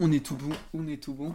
[0.00, 1.32] On est tout bon, on est tout bon.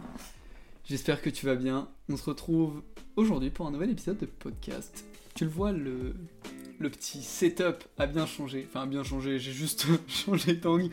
[0.84, 1.88] J'espère que tu vas bien.
[2.10, 2.82] On se retrouve
[3.16, 5.06] aujourd'hui pour un nouvel épisode de podcast.
[5.34, 6.14] Tu le vois, le,
[6.78, 8.66] petit setup a bien changé.
[8.68, 10.90] Enfin, a bien changé, j'ai juste changé d'angle.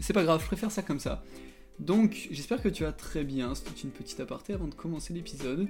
[0.00, 1.22] C'est pas grave, je préfère ça comme ça.
[1.80, 3.54] Donc, j'espère que tu vas très bien.
[3.54, 5.68] C'est une petite aparté avant de commencer l'épisode.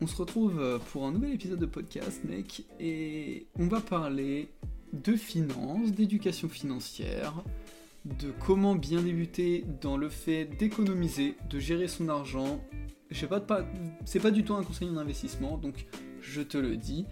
[0.00, 4.48] On se retrouve pour un nouvel épisode de podcast, mec, et on va parler
[4.92, 7.44] de finances, d'éducation financière,
[8.06, 12.60] de comment bien débuter dans le fait d'économiser, de gérer son argent.
[13.10, 13.64] Je pas,
[14.04, 15.86] c'est pas du tout un conseil en investissement, donc
[16.20, 17.06] je te le dis,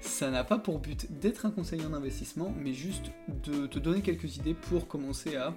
[0.00, 3.10] ça n'a pas pour but d'être un conseiller en investissement, mais juste
[3.44, 5.54] de te donner quelques idées pour commencer à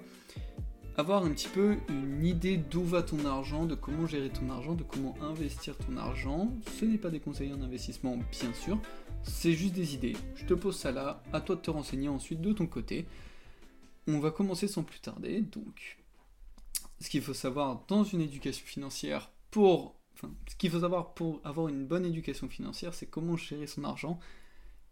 [0.96, 4.74] avoir un petit peu une idée d'où va ton argent, de comment gérer ton argent,
[4.74, 6.50] de comment investir ton argent.
[6.78, 8.78] Ce n'est pas des conseils en investissement, bien sûr,
[9.22, 10.16] c'est juste des idées.
[10.34, 13.06] Je te pose ça là, à toi de te renseigner ensuite de ton côté.
[14.08, 15.42] On va commencer sans plus tarder.
[15.42, 15.98] Donc,
[16.98, 19.96] ce qu'il faut savoir dans une éducation financière pour.
[20.48, 24.18] Ce qu'il faut savoir pour avoir une bonne éducation financière, c'est comment gérer son argent.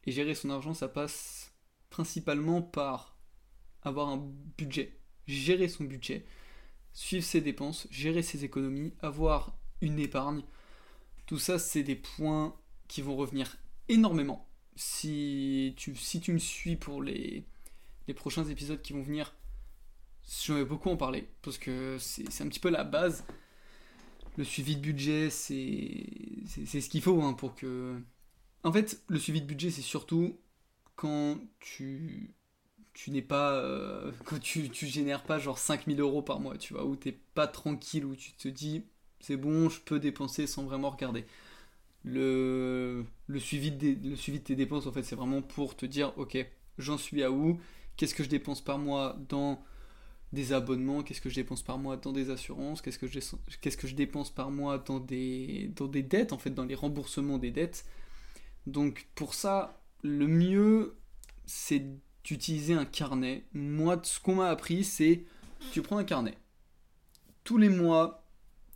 [0.04, 1.52] Et gérer son argent, ça passe
[1.90, 3.16] principalement par
[3.82, 5.00] avoir un budget.
[5.26, 6.26] Gérer son budget,
[6.92, 10.42] suivre ses dépenses, gérer ses économies, avoir une épargne.
[11.24, 12.54] Tout ça, c'est des points
[12.86, 13.56] qui vont revenir
[13.88, 14.46] énormément.
[14.76, 15.90] Si tu
[16.32, 17.46] me suis pour les,
[18.08, 19.34] les prochains épisodes qui vont venir,
[20.44, 23.24] j'en vais beaucoup en parler, parce que c'est un petit peu la base.
[24.36, 25.56] Le suivi de budget, c'est
[26.46, 27.98] ce qu'il faut hein, pour que...
[28.64, 30.38] En fait, le suivi de budget, c'est surtout
[30.94, 32.34] quand tu,
[32.92, 33.54] tu n'es pas...
[33.54, 37.12] Euh, quand tu, tu génères pas genre 5000 euros par mois, tu vois, où t'es
[37.12, 38.84] pas tranquille, où tu te dis,
[39.20, 41.24] c'est bon, je peux dépenser sans vraiment regarder.
[42.04, 45.86] Le, le, suivi de, le suivi de tes dépenses, en fait, c'est vraiment pour te
[45.86, 46.38] dire, ok,
[46.78, 47.58] j'en suis à où
[47.96, 49.62] qu'est-ce que je dépense par mois dans
[50.32, 54.30] des abonnements, qu'est-ce que je dépense par mois dans des assurances, qu'est-ce que je, dépense
[54.30, 57.86] par mois dans des, dans des dettes, en fait, dans les remboursements des dettes.
[58.66, 60.96] Donc pour ça, le mieux,
[61.46, 61.86] c'est
[62.24, 63.44] d'utiliser un carnet.
[63.54, 65.24] Moi, ce qu'on m'a appris, c'est
[65.72, 66.34] tu prends un carnet.
[67.44, 68.24] Tous les mois,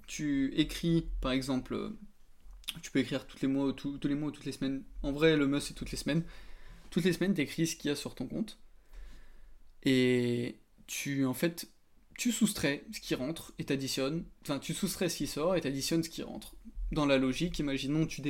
[0.07, 1.93] tu écris, par exemple,
[2.83, 4.85] tu peux écrire tous les mois, tous les mois ou toutes les semaines.
[5.03, 6.23] En vrai, le must, c'est toutes les semaines.
[6.91, 8.60] Toutes les semaines, tu écris ce qu'il y a sur ton compte.
[9.85, 11.69] Et tu, en fait,
[12.19, 14.25] tu soustrais ce qui rentre et t'additionnes.
[14.43, 16.55] Enfin, tu soustrais ce qui sort et t'additionnes ce qui rentre.
[16.93, 18.21] Dans la logique, imaginons, tu,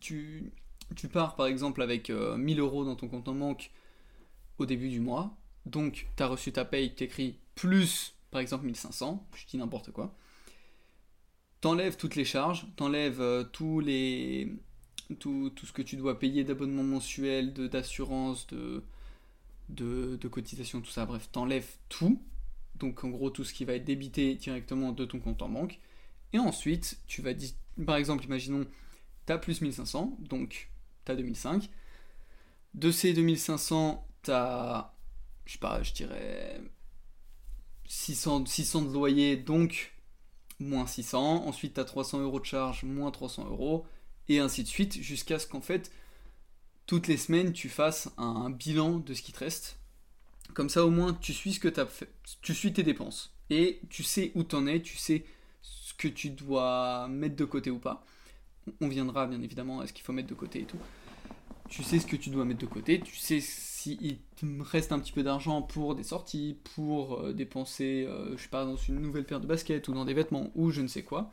[0.00, 3.70] tu, pars par exemple avec 1000 euh, euros dans ton compte en banque
[4.58, 5.36] au début du mois.
[5.66, 9.26] Donc, tu as reçu ta paye, t'écris plus, par exemple, 1500.
[9.34, 10.14] Je dis n'importe quoi.
[11.60, 14.52] T'enlèves toutes les charges, t'enlèves euh, tous les.
[15.18, 18.84] Tout, tout, ce que tu dois payer d'abonnement mensuel, d'assurance, de,
[19.70, 22.22] de, de cotisation, tout ça, bref, t'enlèves tout.
[22.76, 25.78] Donc en gros tout ce qui va être débité directement de ton compte en banque.
[26.32, 27.50] Et ensuite, tu vas dire,
[27.84, 28.66] par exemple, imaginons,
[29.26, 30.70] tu as plus 1500, donc
[31.04, 31.68] tu as 2005.
[32.74, 34.94] De ces 2500, tu as,
[35.44, 36.60] je sais pas, je dirais
[37.86, 39.92] 600, 600 de loyer, donc
[40.60, 41.46] moins 600.
[41.46, 43.86] Ensuite, tu as 300 euros de charge, moins 300 euros.
[44.28, 45.90] Et ainsi de suite, jusqu'à ce qu'en fait,
[46.90, 49.78] toutes les semaines, tu fasses un bilan de ce qui te reste.
[50.54, 52.12] Comme ça, au moins, tu suis ce que tu as fait.
[52.42, 53.32] Tu suis tes dépenses.
[53.48, 55.24] Et tu sais où t'en es, tu sais
[55.62, 58.04] ce que tu dois mettre de côté ou pas.
[58.80, 60.80] On viendra bien évidemment à ce qu'il faut mettre de côté et tout.
[61.68, 64.98] Tu sais ce que tu dois mettre de côté, tu sais s'il te reste un
[64.98, 68.98] petit peu d'argent pour des sorties, pour euh, dépenser, euh, je sais pas, dans une
[68.98, 71.30] nouvelle paire de baskets ou dans des vêtements ou je ne sais quoi.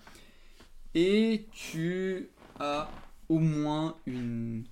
[0.93, 2.29] Et tu
[2.59, 2.91] as
[3.27, 4.63] au moins une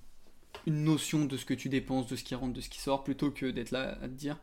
[0.66, 3.04] une notion de ce que tu dépenses, de ce qui rentre, de ce qui sort,
[3.04, 4.38] plutôt que d'être là à te dire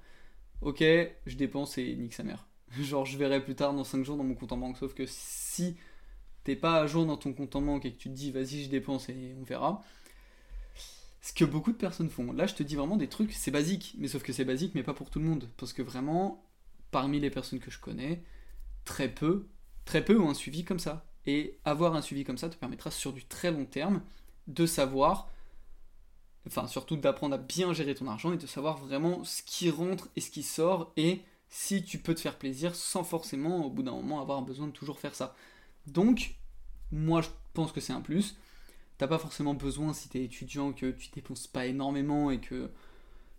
[0.61, 2.47] Ok, je dépense et nique sa mère.
[2.81, 4.77] Genre, je verrai plus tard dans 5 jours dans mon compte en banque.
[4.77, 5.75] Sauf que si
[6.43, 8.63] t'es pas à jour dans ton compte en banque et que tu te dis Vas-y,
[8.63, 9.83] je dépense et on verra.
[11.21, 12.31] Ce que beaucoup de personnes font.
[12.33, 14.83] Là, je te dis vraiment des trucs, c'est basique, mais sauf que c'est basique, mais
[14.83, 15.49] pas pour tout le monde.
[15.57, 16.43] Parce que vraiment,
[16.91, 18.23] parmi les personnes que je connais,
[18.83, 19.47] très peu,
[19.85, 21.05] très peu ont un suivi comme ça.
[21.25, 24.01] Et avoir un suivi comme ça te permettra sur du très long terme
[24.47, 25.29] de savoir
[26.47, 30.09] enfin surtout d'apprendre à bien gérer ton argent et de savoir vraiment ce qui rentre
[30.15, 33.83] et ce qui sort et si tu peux te faire plaisir sans forcément au bout
[33.83, 35.35] d'un moment avoir besoin de toujours faire ça.
[35.87, 36.35] Donc
[36.91, 38.35] moi je pense que c'est un plus.
[38.97, 42.69] T'as pas forcément besoin si t'es étudiant que tu dépenses pas énormément et que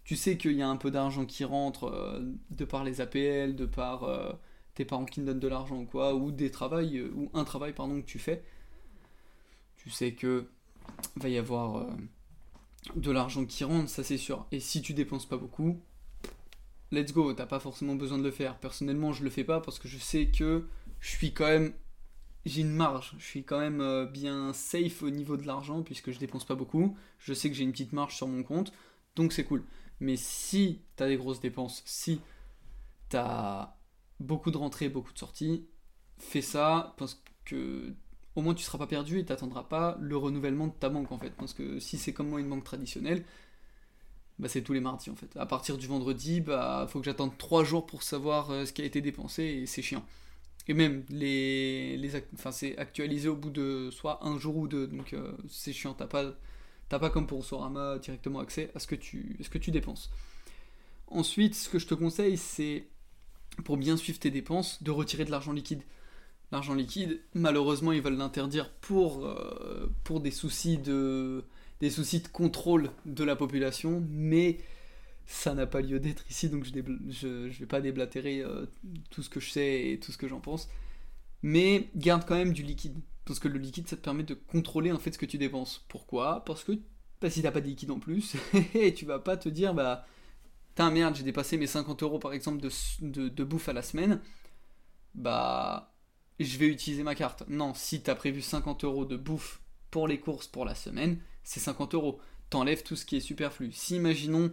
[0.05, 3.57] tu sais qu'il y a un peu d'argent qui rentre euh, de par les APL,
[3.57, 4.33] de par euh,
[4.75, 7.45] tes parents qui te donnent de l'argent ou quoi, ou des travails, euh, ou un
[7.45, 8.45] travail pardon que tu fais.
[9.77, 10.47] Tu sais que
[11.17, 11.87] va y avoir
[12.97, 14.47] de l'argent qui rentre, ça c'est sûr.
[14.53, 15.81] Et si tu dépenses pas beaucoup,
[16.93, 18.59] let's go, t'as pas forcément besoin de le faire.
[18.59, 20.67] Personnellement, je le fais pas parce que je sais que
[21.01, 21.73] je suis quand même.
[22.45, 26.11] J'ai une marge, je suis quand même euh, bien safe au niveau de l'argent puisque
[26.11, 26.97] je dépense pas beaucoup.
[27.19, 28.73] Je sais que j'ai une petite marge sur mon compte,
[29.17, 29.65] donc c'est cool.
[30.01, 32.21] Mais si t'as des grosses dépenses, si
[33.09, 33.77] t'as
[34.21, 35.67] beaucoup de rentrées, beaucoup de sorties,
[36.19, 37.95] fais ça parce que
[38.37, 41.19] au moins tu seras pas perdu et t'attendras pas le renouvellement de ta banque en
[41.19, 41.31] fait.
[41.31, 43.25] Parce que si c'est comme moi une banque traditionnelle,
[44.39, 45.37] bah c'est tous les mardis en fait.
[45.37, 48.83] À partir du vendredi, bah faut que j'attende 3 jours pour savoir euh, ce qui
[48.83, 50.05] a été dépensé et c'est chiant.
[50.67, 55.13] Et même les, enfin c'est actualisé au bout de soit un jour ou deux, donc
[55.13, 55.95] euh, c'est chiant.
[55.95, 56.33] T'as pas
[56.89, 60.11] pas comme pour Sorama directement accès à ce que tu dépenses.
[61.09, 62.89] Ensuite, ce que je te conseille, c'est
[63.65, 65.83] pour bien suivre tes dépenses, de retirer de l'argent liquide.
[66.55, 71.43] L'argent liquide, malheureusement, ils veulent l'interdire pour, euh, pour des soucis de
[71.81, 74.61] des soucis de contrôle de la population, mais
[75.27, 76.79] ça n'a pas lieu d'être ici, donc je
[77.27, 78.67] ne vais pas déblatérer euh,
[79.11, 80.69] tout ce que je sais et tout ce que j'en pense.
[81.43, 84.93] Mais garde quand même du liquide, parce que le liquide, ça te permet de contrôler
[84.93, 85.85] en fait ce que tu dépenses.
[85.89, 86.45] Pourquoi?
[86.45, 86.79] Parce que
[87.21, 88.37] bah, si t'as pas de liquide en plus,
[88.95, 90.07] tu vas pas te dire, bah,
[90.77, 94.21] t'as merde, j'ai dépassé mes 50 euros par exemple de, de, bouffe à la semaine,
[95.17, 95.94] bah,
[96.41, 97.45] je vais utiliser ma carte.
[97.49, 99.61] Non, si t'as prévu 50 euros de bouffe
[99.91, 102.21] pour les courses pour la semaine, c'est 50 euros.
[102.51, 103.73] T'enlèves tout ce qui est superflu.
[103.73, 104.53] Si, imaginons,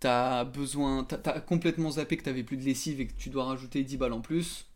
[0.00, 3.82] t'as besoin, t'as complètement zappé que t'avais plus de lessive et que tu dois rajouter
[3.82, 4.66] 10 balles en plus,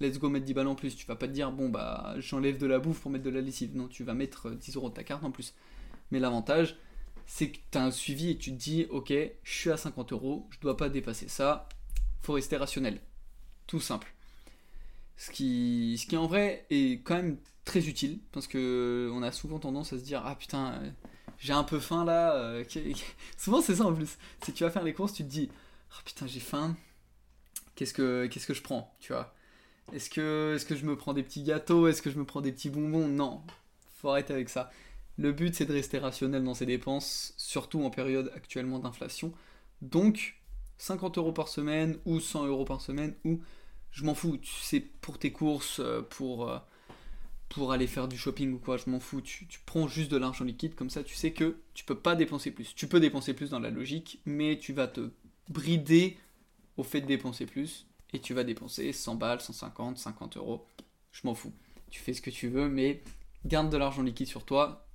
[0.00, 0.96] let's go mettre 10 balles en plus.
[0.96, 3.40] Tu vas pas te dire, bon bah j'enlève de la bouffe pour mettre de la
[3.40, 3.76] lessive.
[3.76, 5.54] Non, tu vas mettre 10 euros de ta carte en plus.
[6.10, 6.76] Mais l'avantage,
[7.26, 9.12] c'est que t'as un suivi et tu te dis, ok,
[9.42, 11.68] je suis à 50 euros, je dois pas dépasser ça,
[12.22, 13.00] faut rester rationnel.
[13.66, 14.14] Tout simple.
[15.18, 19.32] Ce qui, ce qui en vrai est quand même très utile parce que on a
[19.32, 20.90] souvent tendance à se dire ah putain euh,
[21.38, 22.64] j'ai un peu faim là euh,
[23.36, 24.16] souvent c'est ça en plus.
[24.44, 25.50] Si tu vas faire les courses tu te dis
[25.90, 26.76] oh putain j'ai faim
[27.74, 29.34] qu'est-ce que qu'est-ce que je prends tu vois?
[29.92, 31.88] Est-ce que est-ce que je me prends des petits gâteaux?
[31.88, 33.08] Est-ce que je me prends des petits bonbons?
[33.08, 33.42] Non.
[33.96, 34.70] Faut arrêter avec ça.
[35.16, 39.32] Le but c'est de rester rationnel dans ses dépenses surtout en période actuellement d'inflation.
[39.82, 40.40] Donc
[40.76, 43.40] 50 euros par semaine ou 100 euros par semaine ou
[43.98, 46.50] je m'en fous c'est pour tes courses euh, pour
[47.48, 50.44] pour aller faire du shopping ou quoi, je m'en fous, tu, prends juste de l'argent
[50.44, 52.74] liquide, comme ça tu sais que tu peux pas dépenser plus.
[52.74, 55.10] Tu peux dépenser plus dans la logique, mais tu vas te
[55.48, 56.18] brider
[56.76, 60.66] au fait de dépenser plus, et tu vas dépenser 100 balles, 150, 50 euros,
[61.10, 61.52] je m'en fous.
[61.90, 63.02] Tu fais ce que tu veux, mais
[63.46, 64.86] garde de l'argent liquide sur toi,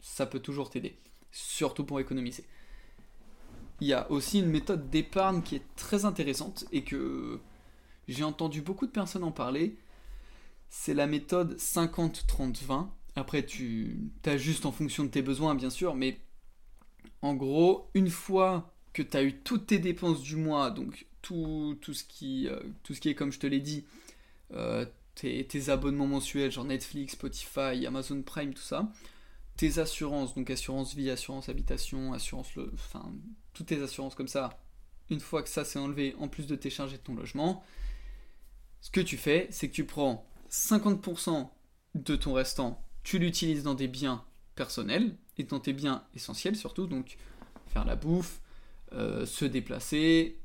[0.00, 0.98] ça peut toujours t'aider,
[1.30, 2.44] surtout pour économiser.
[3.82, 7.40] Il y a aussi une méthode d'épargne qui est très intéressante et que
[8.10, 9.76] j'ai entendu beaucoup de personnes en parler,
[10.68, 12.88] c'est la méthode 50-30-20.
[13.16, 16.20] Après, tu t'ajustes en fonction de tes besoins, bien sûr, mais
[17.22, 21.76] en gros, une fois que tu as eu toutes tes dépenses du mois, donc tout,
[21.80, 23.84] tout, ce, qui, euh, tout ce qui est, comme je te l'ai dit,
[24.52, 28.90] euh, tes, abonnements mensuels, genre Netflix, Spotify, Amazon Prime, tout ça,
[29.56, 33.12] tes assurances, donc assurance vie, assurance habitation, assurance, le, enfin,
[33.52, 34.58] toutes tes assurances comme ça,
[35.10, 37.62] une fois que ça c'est enlevé, en plus de tes charges de ton logement,
[38.80, 41.48] ce que tu fais, c'est que tu prends 50%
[41.94, 44.24] de ton restant, tu l'utilises dans des biens
[44.54, 47.16] personnels et dans tes biens essentiels surtout, donc
[47.66, 48.40] faire la bouffe,
[48.92, 50.40] euh, se déplacer,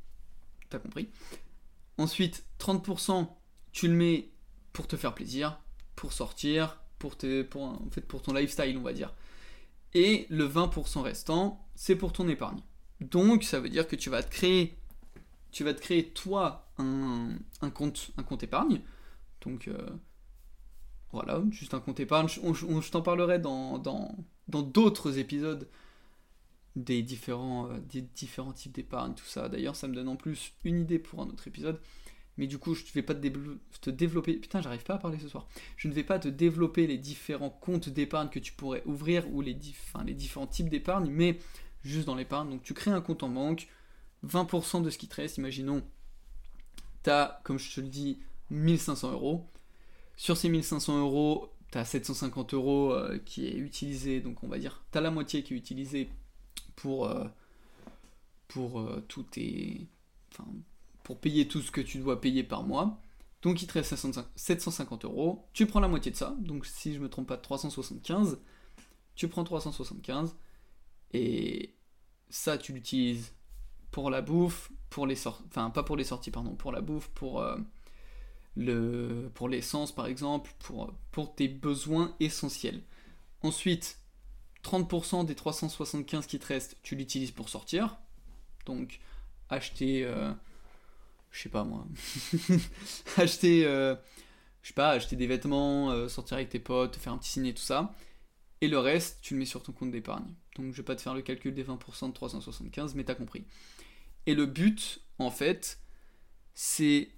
[0.70, 1.10] t'as compris.
[1.98, 3.28] Ensuite, 30%,
[3.72, 4.30] tu le mets
[4.74, 5.60] pour te faire plaisir,
[5.96, 7.16] pour sortir, pour,
[8.07, 9.14] pour ton lifestyle, on va dire.
[9.94, 12.62] Et le 20% restant, c'est pour ton épargne.
[13.02, 14.78] Donc, ça veut dire que tu vas te créer,
[15.52, 17.38] tu vas te créer toi un
[17.76, 18.82] compte, un compte épargne
[19.46, 19.90] donc euh,
[21.12, 22.28] voilà, juste un compte épargne.
[22.28, 23.80] Je, t'en parlerai dans
[24.48, 25.70] d'autres épisodes
[26.76, 29.48] des différents, euh, des différents types d'épargne, tout ça.
[29.48, 31.80] D'ailleurs, ça me donne en plus une idée pour un autre épisode.
[32.38, 34.34] Mais du coup, je ne vais pas te, développer.
[34.34, 35.48] Putain, j'arrive pas à parler ce soir.
[35.78, 39.40] Je ne vais pas te développer les différents comptes d'épargne que tu pourrais ouvrir ou
[39.40, 39.58] les,
[40.06, 41.40] les différents types d'épargne, mais
[41.84, 42.50] juste dans l'épargne.
[42.50, 43.70] Donc, tu crées un compte en banque,
[44.28, 45.82] 20% de ce qui te reste, imaginons,
[47.44, 48.19] comme je te le dis,
[48.50, 49.47] 1500 euros.
[50.16, 54.57] Sur ces 1500 euros, tu as 750 euros euh, qui est utilisé, donc on va
[54.57, 56.09] dire, tu as la moitié qui est utilisée
[56.76, 57.26] pour, euh,
[58.47, 59.88] pour euh, tout tes,
[61.04, 63.02] pour payer tout ce que tu dois payer par mois.
[63.42, 63.95] Donc il te reste
[64.35, 65.45] 750 euros.
[65.54, 68.40] Tu prends la moitié de ça, donc si je me trompe pas, 375.
[69.16, 70.35] Tu prends 375
[71.14, 71.76] et
[72.30, 73.33] ça tu l'utilises
[73.92, 77.09] pour la bouffe, pour les sorties, enfin pas pour les sorties, pardon, pour la bouffe,
[77.09, 77.45] pour
[78.56, 82.81] le, pour l'essence par exemple, pour, pour tes besoins essentiels.
[83.42, 83.99] Ensuite,
[84.64, 87.97] 30% des 375 qui te restent, tu l'utilises pour sortir.
[88.66, 88.99] Donc,
[89.49, 90.31] acheter, euh,
[91.31, 91.85] je sais pas moi,
[93.18, 93.95] acheter, euh,
[94.61, 97.31] je sais pas, acheter des vêtements, euh, sortir avec tes potes, te faire un petit
[97.31, 97.94] ciné, tout ça.
[98.61, 100.33] Et le reste, tu le mets sur ton compte d'épargne.
[100.56, 103.44] Donc je vais pas te faire le calcul des 20% de 375, mais t'as compris.
[104.28, 105.80] Et le but, en fait,
[106.54, 107.10] c'est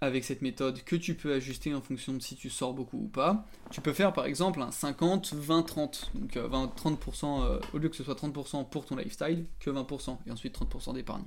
[0.00, 3.08] avec cette méthode que tu peux ajuster en fonction de si tu sors beaucoup ou
[3.08, 3.46] pas.
[3.70, 6.10] Tu peux faire par exemple un 50, 20, 30.
[6.14, 10.30] Donc 20, 30%, au lieu que ce soit 30% pour ton lifestyle, que 20%, et
[10.30, 11.24] ensuite 30% d'épargne.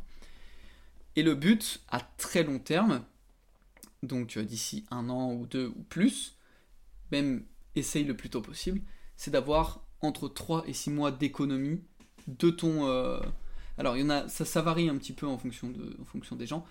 [1.16, 3.04] Et le but, à très long terme,
[4.04, 6.38] donc d'ici un an ou deux ou plus,
[7.12, 7.44] même
[7.76, 8.82] essaye le plus tôt possible,
[9.18, 11.82] c'est d'avoir entre 3 et 6 mois d'économie
[12.28, 13.20] de ton...
[13.80, 15.70] Alors, il y en a, ça, varie un petit peu en fonction,
[16.36, 16.66] des gens,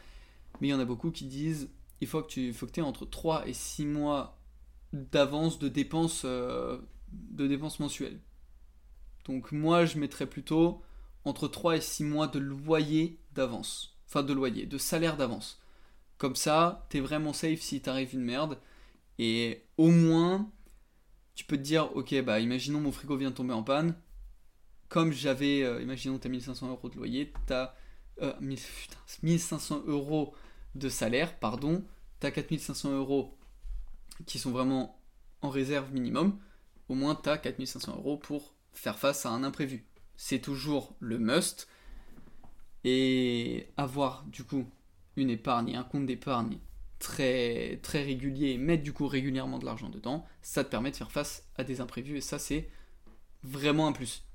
[0.60, 1.70] mais il y en a beaucoup qui disent
[2.02, 4.38] il faut que tu faut aies entre 3 et 6 mois
[4.92, 6.78] d'avance de dépenses, euh,
[7.10, 8.20] de dépenses mensuelles.
[9.24, 10.82] Donc, moi, je mettrais plutôt
[11.24, 13.98] entre 3 et 6 mois de loyer d'avance.
[14.06, 15.62] Enfin, de loyer, de salaire d'avance.
[16.18, 18.58] Comme ça, t'es vraiment safe si t'arrive une merde.
[19.18, 20.50] Et au moins,
[21.34, 23.94] tu peux te dire, ok, bah imaginons mon frigo vient de tomber en panne.
[24.88, 27.74] Comme j'avais, euh, imaginons t'as 1500 euros de loyer, t'as
[28.22, 28.32] euh,
[29.22, 30.34] 1500 euros
[30.74, 31.84] de salaire, pardon,
[32.20, 33.36] t'as 4500 euros
[34.26, 35.00] qui sont vraiment
[35.42, 36.38] en réserve minimum.
[36.88, 39.84] Au moins t'as 4500 euros pour faire face à un imprévu.
[40.16, 41.68] C'est toujours le must.
[42.84, 44.64] Et avoir du coup
[45.16, 46.58] une épargne un compte d'épargne
[46.98, 50.96] très, très régulier et mettre du coup régulièrement de l'argent dedans, ça te permet de
[50.96, 52.68] faire face à des imprévus et ça c'est
[53.42, 54.27] vraiment un plus.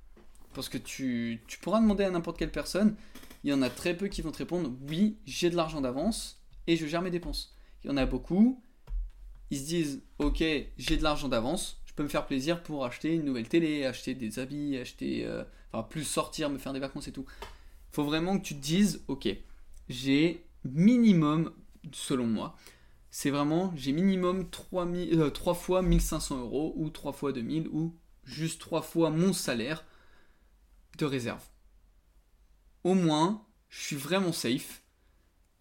[0.54, 2.96] Parce que tu, tu pourras demander à n'importe quelle personne,
[3.44, 6.42] il y en a très peu qui vont te répondre oui, j'ai de l'argent d'avance
[6.68, 7.56] et je gère mes dépenses.
[7.84, 8.62] Il y en a beaucoup,
[9.50, 10.44] ils se disent ok,
[10.78, 14.16] j'ai de l'argent d'avance, je peux me faire plaisir pour acheter une nouvelle télé, acheter
[14.16, 17.26] des habits, acheter, euh, enfin plus sortir, me faire des vacances et tout.
[17.42, 19.28] Il faut vraiment que tu te dises ok,
[19.90, 21.52] j'ai minimum,
[21.92, 22.56] selon moi,
[23.12, 24.88] c'est vraiment, j'ai minimum 3,
[25.34, 27.94] 3 euh, fois 1500 euros, ou 3 fois 2000, ou
[28.24, 29.86] juste 3 fois mon salaire
[30.98, 31.44] de réserve.
[32.84, 34.82] Au moins, je suis vraiment safe.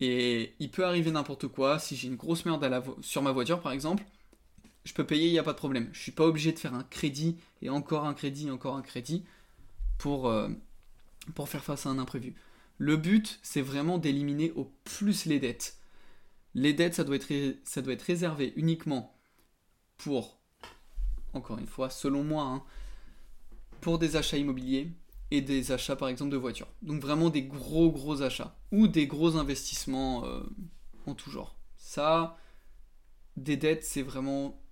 [0.01, 1.79] Et il peut arriver n'importe quoi.
[1.79, 4.03] Si j'ai une grosse merde sur ma voiture, par exemple,
[4.85, 5.89] je peux payer, il n'y a pas de problème.
[5.93, 9.25] Je suis pas obligé de faire un crédit, et encore un crédit, encore un crédit,
[9.99, 10.49] pour, euh,
[11.35, 12.35] pour faire face à un imprévu.
[12.79, 15.79] Le but, c'est vraiment d'éliminer au plus les dettes.
[16.55, 19.17] Les dettes, ça doit être, ça doit être réservé uniquement
[19.99, 20.41] pour,
[21.33, 22.65] encore une fois, selon moi, hein,
[23.81, 24.91] pour des achats immobiliers
[25.33, 26.69] et des achats par exemple de voitures.
[26.83, 30.43] Donc vraiment des gros gros achats ou des gros investissements euh,
[31.07, 31.57] en tout genre.
[31.77, 32.37] Ça,
[33.39, 34.62] des dettes, c'est vraiment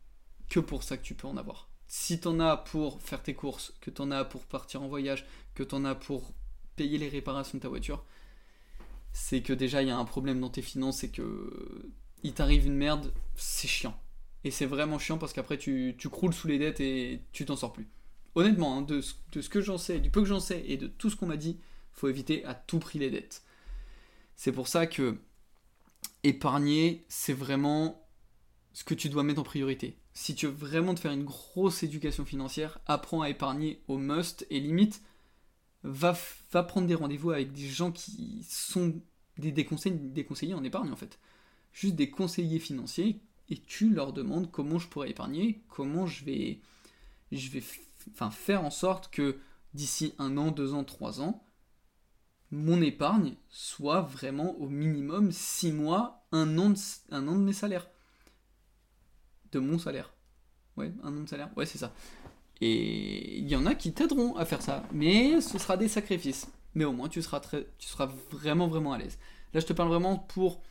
[0.50, 1.70] que pour ça que tu peux en avoir.
[1.88, 4.88] Si tu en as pour faire tes courses, que tu en as pour partir en
[4.88, 5.24] voyage,
[5.54, 6.34] que tu en as pour
[6.76, 8.04] payer les réparations de ta voiture,
[9.14, 11.90] c'est que déjà il y a un problème dans tes finances et que
[12.22, 13.98] il t'arrive une merde, c'est chiant.
[14.44, 17.56] Et c'est vraiment chiant parce qu'après tu, tu, croules sous les dettes et tu t'en
[17.56, 17.88] sors plus.
[18.34, 21.10] Honnêtement, hein, de, ce que j'en sais, du peu que j'en sais et de tout
[21.10, 21.58] ce qu'on m'a dit,
[21.92, 23.42] faut éviter à tout prix les dettes.
[24.36, 25.18] C'est pour ça que
[26.22, 28.06] épargner, c'est vraiment
[28.72, 29.96] ce que tu dois mettre en priorité.
[30.14, 34.46] Si tu veux vraiment te faire une grosse éducation financière, apprends à épargner au must
[34.50, 35.02] et limite,
[35.82, 36.16] va,
[36.52, 39.00] va prendre des rendez-vous avec des gens qui sont
[39.38, 41.18] des conseillers en épargne en fait.
[41.72, 46.60] Juste des conseillers financiers et tu leur demandes comment je pourrais épargner, comment je vais,
[47.32, 47.62] je vais
[48.12, 49.38] enfin, faire en sorte que
[49.74, 51.44] d'ici un an, deux ans, trois ans,
[52.50, 57.88] mon épargne soit vraiment au minimum six mois, un an de, mes salaires.
[59.52, 60.12] De mon salaire.
[60.76, 61.50] Ouais, un an de salaire.
[61.56, 61.92] Ouais, c'est ça.
[62.60, 66.48] Et il y en a qui t'aideront à faire ça, mais ce sera des sacrifices.
[66.74, 67.88] Mais au moins, tu seras, très, tu
[68.30, 69.18] vraiment, vraiment à l'aise.
[69.54, 70.62] Là, je te parle vraiment pour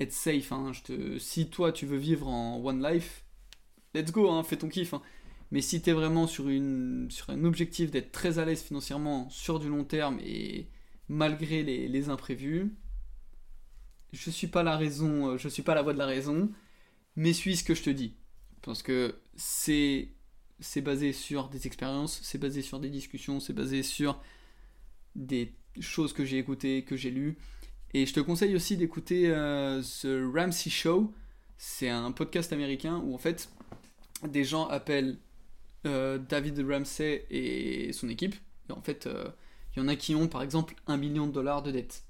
[0.00, 0.52] être safe.
[0.52, 0.72] Hein.
[0.72, 3.24] Je te, si toi, tu veux vivre en one life,
[3.94, 4.94] let's go, hein, fais ton kiff.
[4.94, 5.02] Hein.
[5.52, 9.28] Mais si tu es vraiment sur, une, sur un objectif d'être très à l'aise financièrement
[9.28, 10.66] sur du long terme et
[11.08, 12.74] malgré les, les imprévus,
[14.12, 16.50] je suis pas la raison, je suis pas la voix de la raison,
[17.16, 18.14] mais suis ce que je te dis.
[18.62, 20.08] Parce que c'est
[20.58, 24.22] c'est basé sur des expériences, c'est basé sur des discussions, c'est basé sur
[25.16, 27.36] des choses que j'ai écoutées, que j'ai lues.
[27.92, 31.12] Et je te conseille aussi d'écouter euh, The Ramsey Show.
[31.58, 33.50] C'est un podcast américain où en fait
[34.26, 35.18] des gens appellent
[35.86, 38.34] euh, David Ramsey et son équipe.
[38.70, 39.28] En fait, euh,
[39.74, 42.04] il y en a qui ont par exemple un million de dollars de dette.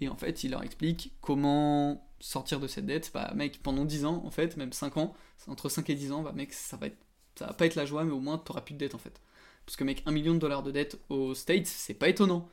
[0.00, 3.10] Et en fait, il leur explique comment sortir de cette dette.
[3.12, 5.14] Bah mec, pendant 10 ans, en fait, même 5 ans,
[5.46, 6.98] entre 5 et 10 ans, bah mec, ça va être
[7.38, 9.20] ça va pas être la joie, mais au moins t'auras plus de dette en fait.
[9.66, 12.48] Parce que mec, un million de dollars de dette aux States, c'est pas étonnant.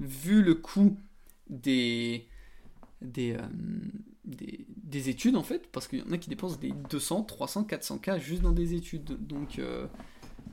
[0.00, 0.96] Vu le coût
[1.48, 2.26] des,
[3.00, 3.36] des, des,
[4.86, 7.98] des, études en fait, parce qu'il y en a qui dépensent des 200, 300, 400
[7.98, 9.26] k juste dans des études.
[9.26, 9.60] Donc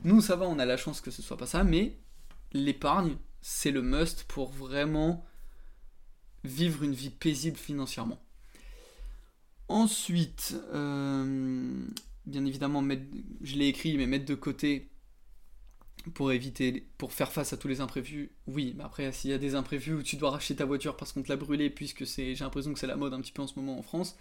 [0.04, 1.96] nous ça va, on a la chance que ce soit pas ça, mais
[2.52, 5.24] l'épargne c'est le must pour vraiment
[6.44, 8.18] vivre une vie paisible financièrement.
[9.68, 11.86] Ensuite, euh,
[12.26, 13.04] bien évidemment, mettre,
[13.42, 14.90] je l'ai écrit, mais mettre de côté
[16.10, 18.32] pour éviter, pour faire face à tous les imprévus.
[18.46, 21.12] Oui, mais après, s'il y a des imprévus où tu dois racheter ta voiture parce
[21.12, 23.46] qu'on te l'a brûlée, puisque j'ai l'impression que c'est la mode un petit peu en
[23.46, 24.16] ce moment en France.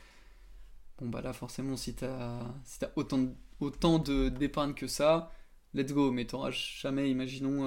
[0.99, 3.27] Bon bah là, forcément, si t'as, si autant,
[3.59, 5.31] autant d'épargne que ça,
[5.73, 6.11] let's go.
[6.11, 7.63] Mais t'auras jamais, imaginons,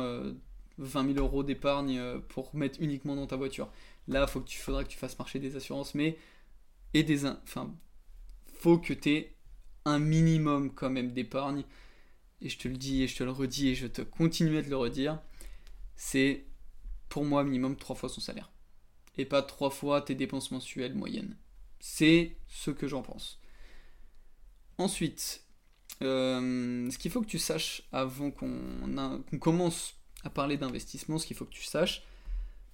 [0.78, 3.70] 20 euh, 000 euros d'épargne euh, pour mettre uniquement dans ta voiture.
[4.08, 6.16] Là, faut que tu, faudra que tu fasses marcher des assurances, mais
[6.94, 7.74] et des, enfin,
[8.54, 9.36] faut que tu aies
[9.84, 11.64] un minimum quand même d'épargne.
[12.40, 14.62] Et je te le dis et je te le redis et je te continue à
[14.62, 15.20] te le redire.
[15.94, 16.44] C'est
[17.08, 18.50] pour moi minimum trois fois son salaire.
[19.16, 21.36] Et pas trois fois tes dépenses mensuelles moyennes.
[21.80, 23.40] C'est ce que j'en pense.
[24.78, 25.42] Ensuite,
[26.02, 31.36] euh, ce qu'il faut que tu saches avant qu'on commence à parler d'investissement, ce qu'il
[31.36, 32.02] faut que tu saches,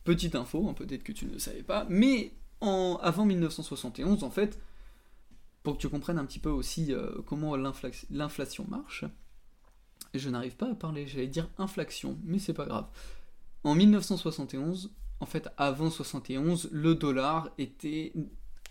[0.05, 4.59] petite info, hein, peut-être que tu ne le savais pas, mais avant 1971, en fait,
[5.63, 9.05] pour que tu comprennes un petit peu aussi euh, comment l'inflation marche,
[10.15, 12.87] je n'arrive pas à parler, j'allais dire inflation, mais c'est pas grave.
[13.65, 18.13] En 1971, en fait, avant 71, le dollar était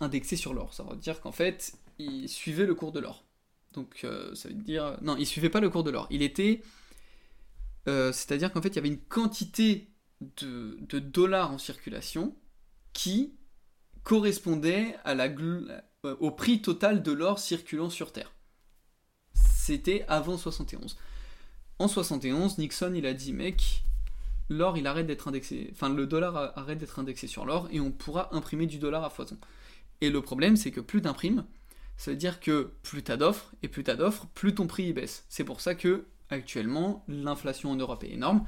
[0.00, 0.74] indexé sur l'or.
[0.74, 3.24] Ça veut dire qu'en fait, il suivait le cours de l'or.
[3.72, 4.98] Donc, euh, ça veut dire.
[5.02, 6.06] Non, il suivait pas le cours de l'or.
[6.10, 6.62] Il était.
[7.88, 9.88] Euh, c'est-à-dire qu'en fait, il y avait une quantité
[10.40, 12.36] de, dollars en circulation
[12.92, 13.34] qui
[14.04, 18.32] correspondait euh, au prix total de l'or circulant sur Terre.
[19.34, 20.96] C'était avant 71.
[21.82, 23.82] En 71, Nixon il a dit mec,
[24.48, 27.90] l'or il arrête d'être indexé, enfin le dollar arrête d'être indexé sur l'or et on
[27.90, 29.36] pourra imprimer du dollar à foison.
[30.00, 31.44] Et le problème c'est que plus t'imprimes,
[31.96, 35.24] ça veut dire que plus t'as d'offres et plus t'as d'offres, plus ton prix baisse.
[35.28, 38.46] C'est pour ça que actuellement l'inflation en Europe est énorme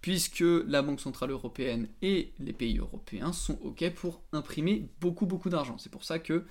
[0.00, 5.50] puisque la Banque Centrale Européenne et les pays européens sont OK pour imprimer beaucoup beaucoup
[5.50, 5.78] d'argent.
[5.78, 6.44] C'est pour ça que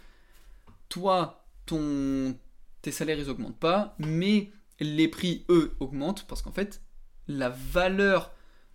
[0.88, 2.38] toi, ton,
[2.82, 6.82] tes salaires ils augmentent pas, mais les prix eux augmentent parce qu'en fait
[7.28, 8.34] la valeur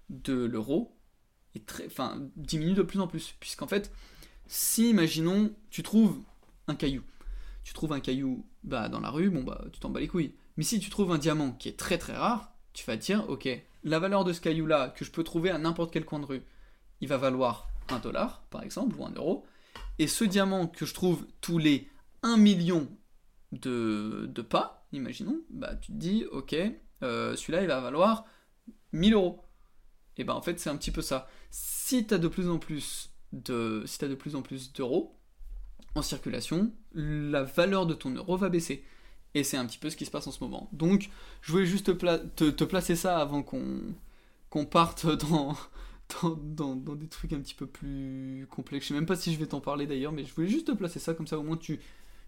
[0.08, 0.96] de l'euro
[1.54, 3.34] est enfin, diminue de plus en plus.
[3.40, 3.92] Puisqu'en fait,
[4.46, 6.18] si imaginons tu trouves
[6.66, 7.02] un caillou,
[7.62, 10.34] tu trouves un caillou bah, dans la rue, bon bah tu t'en bats les couilles.
[10.56, 13.28] Mais si tu trouves un diamant qui est très très rare, tu vas te dire
[13.28, 13.48] ok,
[13.84, 16.42] la valeur de ce caillou-là, que je peux trouver à n'importe quel coin de rue,
[17.00, 19.44] il va valoir 1 dollar, par exemple, ou 1 euro.
[19.98, 21.88] Et ce diamant que je trouve tous les
[22.22, 22.88] 1 million
[23.52, 26.56] de, pas, imaginons, bah tu te dis, ok,
[27.02, 28.24] euh, celui-là, il va valoir
[28.92, 29.44] 1000 euros.
[30.16, 31.28] Et bah en fait, c'est un petit peu ça.
[31.50, 33.98] Si tu as de plus en plus de, si
[34.34, 35.16] en plus d'euros
[35.94, 38.84] en circulation, la valeur de ton euro va baisser.
[39.34, 40.68] Et c'est un petit peu ce qui se passe en ce moment.
[40.72, 45.56] Donc, je voulais juste te, placer ça avant qu'on parte dans,
[46.24, 48.84] dans, des trucs un petit peu plus complexes.
[48.84, 50.72] Je sais même pas si je vais t'en parler d'ailleurs, mais je voulais juste te
[50.72, 51.80] placer ça comme ça, au moins tu,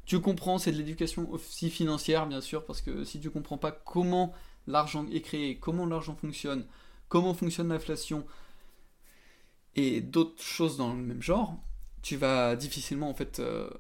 [0.05, 0.59] tu comprends.
[0.59, 4.33] C'est de l'éducation aussi financière, bien sûr, parce que si tu comprends pas comment
[4.67, 6.67] l'argent est créé, comment l'argent fonctionne,
[7.09, 8.27] comment fonctionne l'inflation
[9.75, 11.57] et d'autres choses dans le même genre,
[12.03, 13.71] tu vas difficilement en fait euh,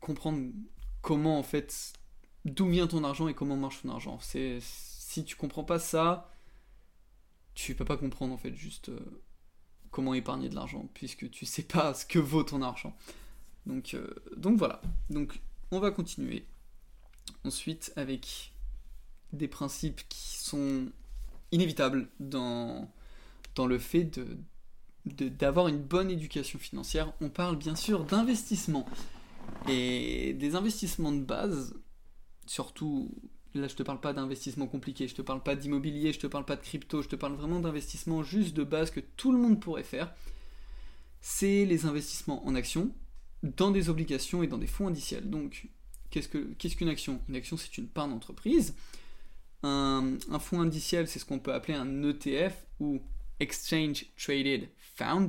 [0.00, 0.50] comprendre
[1.02, 1.92] comment en fait
[2.44, 4.18] d'où vient ton argent et comment marche ton argent.
[4.20, 6.30] C'est si tu comprends pas ça,
[7.54, 9.22] tu peux pas comprendre en fait juste euh,
[9.90, 12.96] comment épargner de l'argent puisque tu sais pas ce que vaut ton argent.
[13.66, 14.08] Donc euh,
[14.56, 14.80] voilà.
[15.70, 16.46] On va continuer
[17.44, 18.52] ensuite avec
[19.32, 20.86] des principes qui sont
[21.52, 22.88] inévitables dans
[23.56, 24.20] le fait
[25.06, 28.86] d'avoir une bonne éducation financière, on parle bien sûr d'investissement.
[29.68, 31.74] Et des investissements de base,
[32.46, 33.10] surtout,
[33.54, 36.44] là je te parle pas d'investissement compliqué, je te parle pas d'immobilier, je te parle
[36.44, 39.60] pas de crypto, je te parle vraiment d'investissement juste de base que tout le monde
[39.60, 40.14] pourrait faire.
[41.20, 42.90] C'est les investissements en actions,
[43.42, 45.28] dans des obligations et dans des fonds indiciels.
[45.28, 45.68] Donc,
[46.10, 46.28] qu'est-ce
[46.76, 47.20] qu'une action?
[47.28, 48.74] Une action, c'est une part d'entreprise.
[49.62, 53.02] Un, fonds indiciel, c'est ce qu'on peut appeler un ETF ou
[53.40, 55.28] Exchange Traded Fund.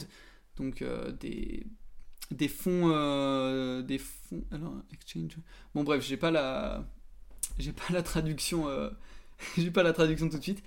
[0.58, 1.66] Donc, euh, des,
[2.32, 2.90] des fonds.
[2.92, 4.44] Euh, des fonds.
[4.52, 5.38] Alors, exchange.
[5.74, 6.86] Bon, bref, j'ai pas la
[7.58, 8.90] j'ai pas la traduction, euh,
[9.58, 10.64] j'ai pas la traduction tout de suite,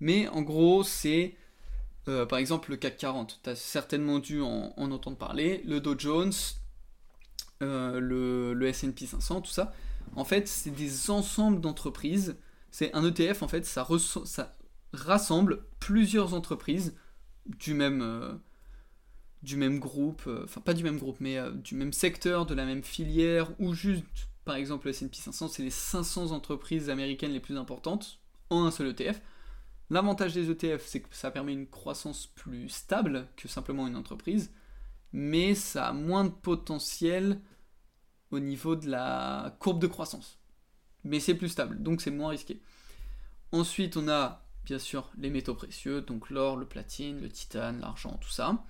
[0.00, 1.34] mais en gros c'est
[2.30, 3.40] par exemple le CAC 40.
[3.42, 6.32] Tu as certainement dû en, entendre parler, le Dow Jones,
[7.62, 9.72] euh, le, le S&P 500, tout ça.
[10.16, 12.36] En fait, c'est des ensembles d'entreprises.
[12.70, 13.86] C'est un ETF en fait, ça,
[14.24, 14.56] ça
[14.92, 16.94] rassemble plusieurs entreprises
[17.46, 18.40] du même
[19.42, 22.64] du même groupe, euh, enfin pas du même groupe, mais du même secteur, de la
[22.64, 24.04] même filière, ou juste,
[24.44, 28.70] par exemple, le S&P 500, c'est les 500 entreprises américaines les plus importantes en un
[28.70, 29.20] seul ETF.
[29.90, 34.50] L'avantage des ETF, c'est que ça permet une croissance plus stable que simplement une entreprise,
[35.12, 37.40] mais ça a moins de potentiel
[38.30, 40.38] au niveau de la courbe de croissance.
[41.04, 42.60] Mais c'est plus stable, donc c'est moins risqué.
[43.52, 48.18] Ensuite, on a bien sûr les métaux précieux, donc l'or, le platine, le titane, l'argent,
[48.20, 48.62] tout ça.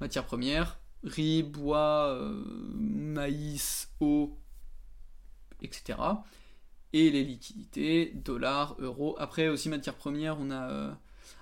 [0.00, 2.42] Matières premières, riz, bois, euh,
[2.74, 4.38] maïs, eau,
[5.62, 5.96] etc
[6.92, 9.16] et les liquidités, dollars, euros.
[9.18, 10.70] Après aussi matières premières, on a...
[10.70, 10.92] Euh,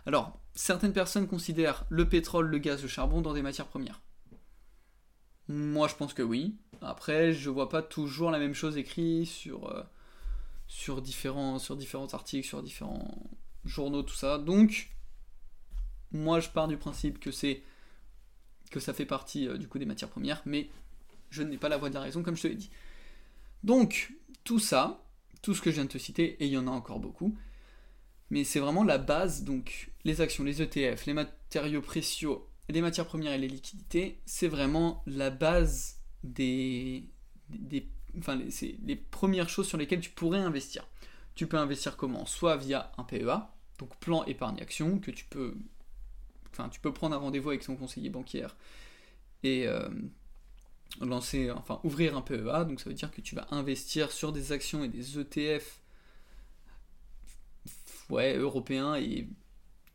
[0.07, 4.01] alors, certaines personnes considèrent le pétrole, le gaz, le charbon dans des matières premières.
[5.49, 6.57] Moi, je pense que oui.
[6.83, 9.83] Après, je vois pas toujours la même chose écrite sur, euh,
[10.67, 11.77] sur, différents, sur
[12.13, 13.31] articles, sur différents
[13.65, 14.39] journaux, tout ça.
[14.39, 14.91] Donc,
[16.13, 17.63] moi, je pars du principe que c'est
[18.71, 20.69] que ça fait partie euh, du coup des matières premières, mais
[21.31, 22.71] je n'ai pas la voix de la raison, comme je te l'ai dit.
[23.65, 24.13] Donc,
[24.45, 25.03] tout ça,
[25.43, 27.37] tout ce que je viens de te citer, et il y en a encore beaucoup.
[28.31, 32.37] Mais c'est vraiment la base, donc les actions, les ETF, les matériaux précieux,
[32.69, 37.05] les matières premières et les liquidités, c'est vraiment la base des,
[37.49, 40.87] des enfin, c'est les premières choses sur lesquelles tu pourrais investir.
[41.35, 42.27] Tu peux investir comment?
[42.27, 45.55] Soit via un PEA, donc plan épargne action, que tu peux,
[46.53, 48.57] enfin, tu peux prendre un rendez-vous avec son conseiller bancaire
[49.45, 49.89] et, euh,
[51.01, 54.53] lancer, enfin ouvrir un PEA, donc ça veut dire que tu vas investir sur des
[54.53, 55.81] actions et des ETF
[58.11, 59.29] ouais, européens et,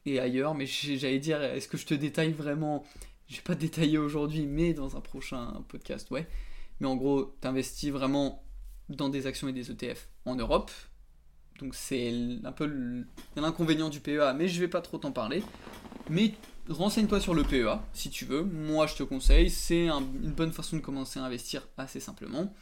[0.06, 2.84] et ailleurs, mais j'allais dire, est-ce que je te détaille vraiment?
[3.28, 6.28] Je vais pas détailler aujourd'hui, mais dans un prochain podcast, ouais.
[6.80, 8.44] Mais en gros, tu investis vraiment
[8.90, 10.72] dans des actions et des ETF en Europe.
[11.60, 12.14] Donc c'est
[12.44, 12.66] un peu
[13.36, 15.44] l'inconvénient du PEA, mais je vais pas trop t'en parler.
[16.10, 16.34] Mais
[16.68, 18.44] renseigne-toi sur le PEA si tu veux.
[18.44, 19.50] Moi, je te conseille.
[19.50, 22.54] C'est une bonne façon de commencer à investir assez simplement.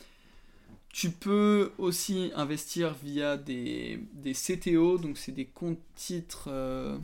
[0.89, 3.99] Tu peux aussi investir via des,
[4.33, 6.49] CTO, donc c'est des comptes titres.
[6.51, 6.97] Euh,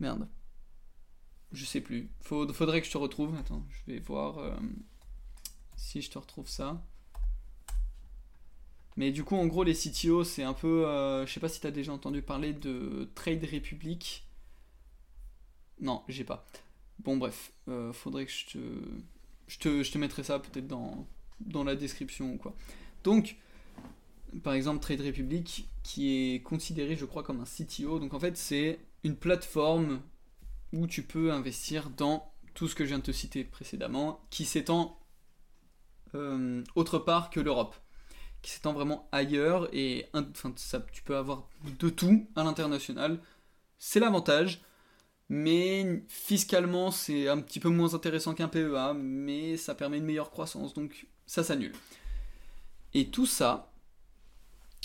[0.00, 0.28] merde.
[1.52, 2.10] Je sais plus.
[2.22, 3.34] faudrait que je te retrouve.
[3.36, 4.56] Attends, je vais voir euh,
[5.76, 6.82] si je te retrouve ça.
[8.96, 10.86] Mais du coup, en gros, les CTO, c'est un peu.
[10.86, 14.26] Euh, je sais pas si tu as déjà entendu parler de Trade Republic.
[15.80, 16.46] Non, j'ai pas.
[16.98, 18.58] Bon, bref, euh, faudrait que je te...
[19.48, 19.82] je te.
[19.82, 21.06] Je te mettrai ça peut-être dans,
[21.40, 22.54] dans la description ou quoi.
[23.02, 23.36] Donc,
[24.42, 27.98] par exemple, Trade Republic, qui est considéré, je crois, comme un CTO.
[27.98, 30.02] Donc, en fait, c'est une plateforme
[30.72, 34.44] où tu peux investir dans tout ce que je viens de te citer précédemment, qui
[34.44, 34.98] s'étend
[36.14, 37.76] euh, autre part que l'Europe,
[38.42, 40.52] qui s'étend vraiment ailleurs et enfin,
[40.92, 41.48] tu peux avoir
[41.80, 43.20] de tout à l'international.
[43.78, 44.62] C'est l'avantage.
[45.32, 50.32] Mais fiscalement, c'est un petit peu moins intéressant qu'un PEA, mais ça permet une meilleure
[50.32, 51.72] croissance, donc ça s'annule.
[52.94, 53.69] Et tout ça,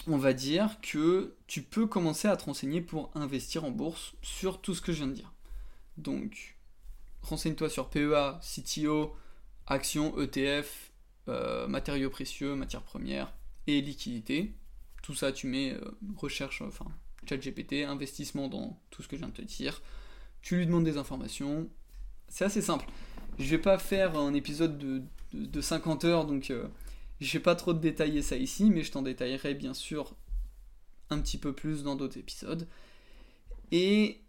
[0.08, 4.62] on va dire que tu peux commencer à te renseigner pour investir en bourse sur
[4.62, 5.34] tout ce que je viens de dire.
[5.98, 6.58] Donc,
[7.22, 9.16] renseigne-toi sur PEA, CTO,
[9.68, 10.92] actions, ETF,
[11.28, 13.34] euh, matériaux précieux, matières premières
[13.68, 14.54] et liquidités.
[15.02, 16.86] Tout ça, tu mets euh, recherche, enfin,
[17.28, 19.82] chat GPT, investissement dans tout ce que je viens de te dire
[20.46, 21.68] tu lui demandes des informations.
[22.30, 22.86] C'est assez simple.
[23.40, 24.78] Je vais pas faire un épisode
[25.34, 26.68] de, 50 heures, donc euh,
[27.22, 30.16] je vais pas trop détailler ça ici, mais je t'en détaillerai bien sûr
[31.10, 32.68] un petit peu plus dans d'autres épisodes.
[33.72, 34.22] Et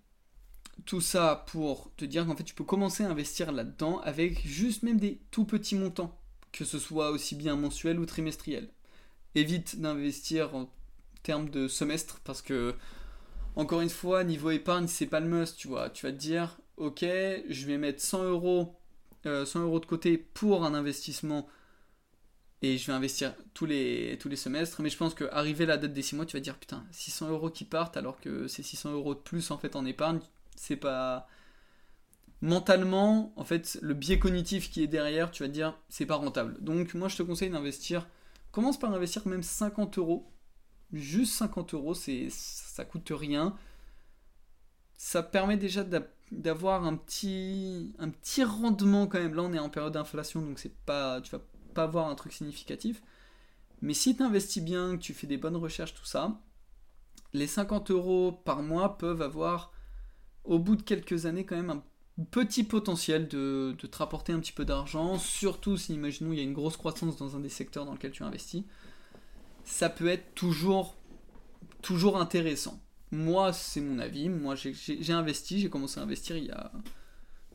[0.85, 4.83] tout ça pour te dire qu'en fait tu peux commencer à investir là-dedans avec juste
[4.83, 6.19] même des tout petits montants,
[6.53, 8.71] que ce soit aussi bien mensuel ou trimestriel.
[9.35, 10.71] Évite d'investir en
[11.23, 12.75] termes de semestre parce que
[13.57, 15.89] encore une fois, niveau épargne, c'est pas le must, tu vois.
[15.89, 18.77] Tu vas te dire, ok, je vais mettre 100 euros,
[19.25, 21.49] 100 euh, euros de côté pour un investissement
[22.63, 24.81] et je vais investir tous les, tous les semestres.
[24.81, 27.51] Mais je pense qu'arrivé la date des 6 mois, tu vas dire, putain, 600 euros
[27.51, 30.21] qui partent alors que c'est 600 euros de plus en fait en épargne,
[30.57, 31.29] c'est pas.
[32.43, 36.57] Mentalement, en fait, le biais cognitif qui est derrière, tu vas dire, c'est pas rentable.
[36.63, 38.07] Donc, moi, je te conseille d'investir.
[38.53, 40.31] Commence par investir même 50 euros
[40.93, 43.57] Juste 50 euros, ça coûte rien.
[44.97, 45.85] Ça permet déjà
[46.31, 49.35] d'avoir un petit, un petit rendement quand même.
[49.35, 51.43] Là, on est en période d'inflation, donc c'est pas, tu vas
[51.77, 53.03] pas avoir un truc significatif.
[53.83, 56.41] Mais si tu investis bien, que tu fais des bonnes recherches, tout ça,
[57.33, 59.73] les 50 euros par mois peuvent avoir,
[60.45, 61.85] au bout de quelques années, quand même un
[62.31, 66.41] petit potentiel de, de te rapporter un petit peu d'argent, surtout si, imaginons, il y
[66.41, 68.65] a une grosse croissance dans un des secteurs dans lequel tu investis
[69.67, 70.97] ça peut être toujours,
[71.83, 72.81] toujours intéressant.
[73.11, 74.29] Moi, c'est mon avis.
[74.29, 76.73] Moi, j'ai investi, j'ai commencé à investir il y a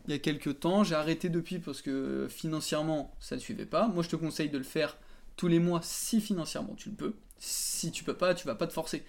[0.08, 0.84] il y a quelques temps.
[0.84, 3.88] J'ai arrêté depuis parce que financièrement, ça ne suivait pas.
[3.88, 4.98] Moi, je te conseille de le faire
[5.36, 7.16] tous les mois si financièrement tu le peux.
[7.38, 9.04] Si tu peux pas, tu vas pas te forcer.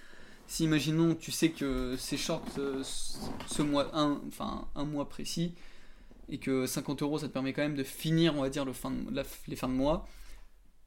[0.47, 2.83] Si imaginons tu sais que c'est short euh,
[3.47, 5.55] ce mois, un, enfin un mois précis,
[6.29, 8.73] et que 50 euros ça te permet quand même de finir, on va dire, le
[8.73, 8.93] fin
[9.47, 10.09] les fins de mois,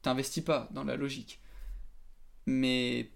[0.02, 1.40] t'investis pas dans la logique.
[2.46, 3.10] Mais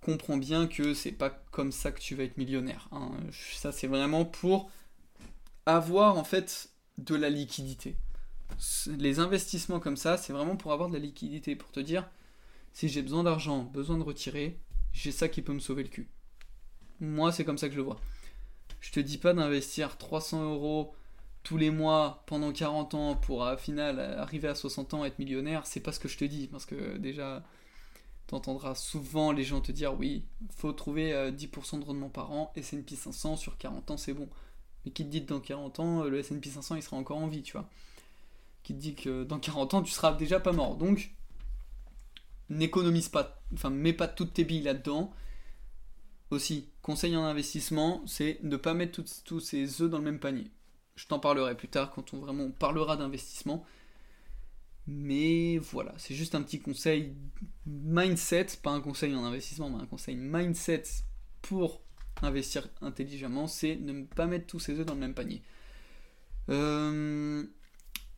[0.00, 2.88] comprends bien que c'est pas comme ça que tu vas être millionnaire.
[2.92, 3.10] Hein.
[3.54, 4.70] Ça c'est vraiment pour
[5.76, 7.96] avoir en fait de la liquidité.
[8.86, 12.08] Les investissements comme ça, c'est vraiment pour avoir de la liquidité, pour te dire,
[12.72, 14.58] si j'ai besoin d'argent, besoin de retirer,
[14.92, 16.08] j'ai ça qui peut me sauver le cul.
[17.00, 18.00] Moi, c'est comme ça que je le vois.
[18.80, 20.94] Je te dis pas d'investir 300 euros
[21.42, 25.66] tous les mois pendant 40 ans pour à final arriver à 60 ans être millionnaire,
[25.66, 27.42] c'est pas ce que je te dis parce que déjà
[28.26, 32.52] t'entendras souvent les gens te dire oui, faut trouver 10% euh, de rendement par an
[32.54, 34.28] et S&P 500 sur 40 ans c'est bon.
[34.88, 37.28] Mais qui te dit que dans 40 ans le S&P 500 il sera encore en
[37.28, 37.68] vie, tu vois.
[38.62, 40.76] Qui te dit que dans 40 ans tu seras déjà pas mort.
[40.76, 41.10] Donc
[42.48, 45.12] n'économise pas, enfin mets pas toutes tes billes là-dedans.
[46.30, 50.50] Aussi, conseil en investissement, c'est ne pas mettre tous ces œufs dans le même panier.
[50.96, 53.64] Je t'en parlerai plus tard quand on vraiment parlera d'investissement.
[54.86, 57.14] Mais voilà, c'est juste un petit conseil
[57.66, 60.84] mindset, pas un conseil en investissement, mais un conseil mindset
[61.42, 61.82] pour
[62.22, 65.42] investir intelligemment, c'est ne pas mettre tous ses œufs dans le même panier.
[66.48, 67.44] Euh,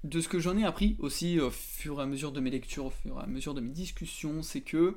[0.05, 2.87] de ce que j'en ai appris aussi au fur et à mesure de mes lectures,
[2.87, 4.97] au fur et à mesure de mes discussions, c'est que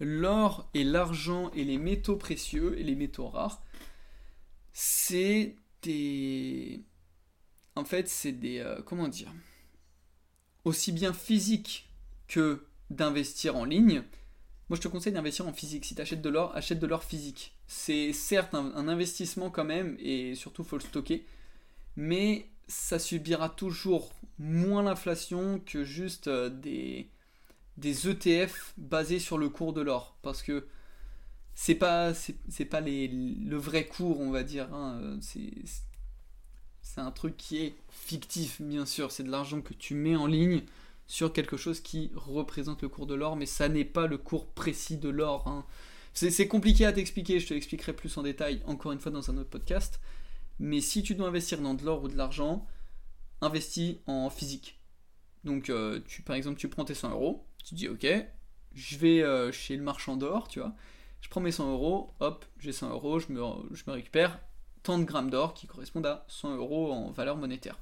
[0.00, 3.62] l'or et l'argent et les métaux précieux et les métaux rares,
[4.72, 6.84] c'est des
[7.74, 8.58] en fait, c'est des.
[8.58, 9.32] Euh, comment dire
[10.64, 11.88] Aussi bien physique
[12.28, 14.02] que d'investir en ligne.
[14.68, 15.84] Moi, je te conseille d'investir en physique.
[15.84, 17.54] Si tu achètes de l'or, achète de l'or physique.
[17.74, 21.24] C'est certes un, investissement quand même, et surtout, faut le stocker.
[21.96, 27.08] Mais ça subira toujours moins l'inflation que juste euh, des,
[27.82, 30.18] ETF basés sur le cours de l'or.
[30.20, 30.66] Parce que
[31.54, 32.12] c'est pas,
[32.70, 34.72] pas le vrai cours, on va dire.
[34.74, 35.18] Hein.
[35.22, 35.50] C'est
[36.82, 39.12] c'est un truc qui est fictif, bien sûr.
[39.12, 40.62] C'est de l'argent que tu mets en ligne
[41.06, 44.46] sur quelque chose qui représente le cours de l'or, mais ça n'est pas le cours
[44.46, 45.48] précis de l'or.
[45.48, 45.64] Hein.
[46.14, 49.36] C'est compliqué à t'expliquer, je te l'expliquerai plus en détail encore une fois dans un
[49.38, 50.00] autre podcast.
[50.58, 52.66] Mais si tu dois investir dans de l'or ou de l'argent,
[53.40, 54.78] investis en physique.
[55.44, 58.06] Donc, euh, tu, par exemple, tu prends tes 100 euros, tu dis ok,
[58.74, 60.74] je vais euh, chez le marchand d'or, tu vois,
[61.20, 63.40] je prends mes 100 euros, hop, j'ai 100 euros, je me,
[63.72, 64.38] je me récupère,
[64.82, 67.78] tant de grammes d'or qui correspondent à 100 euros en valeur monétaire.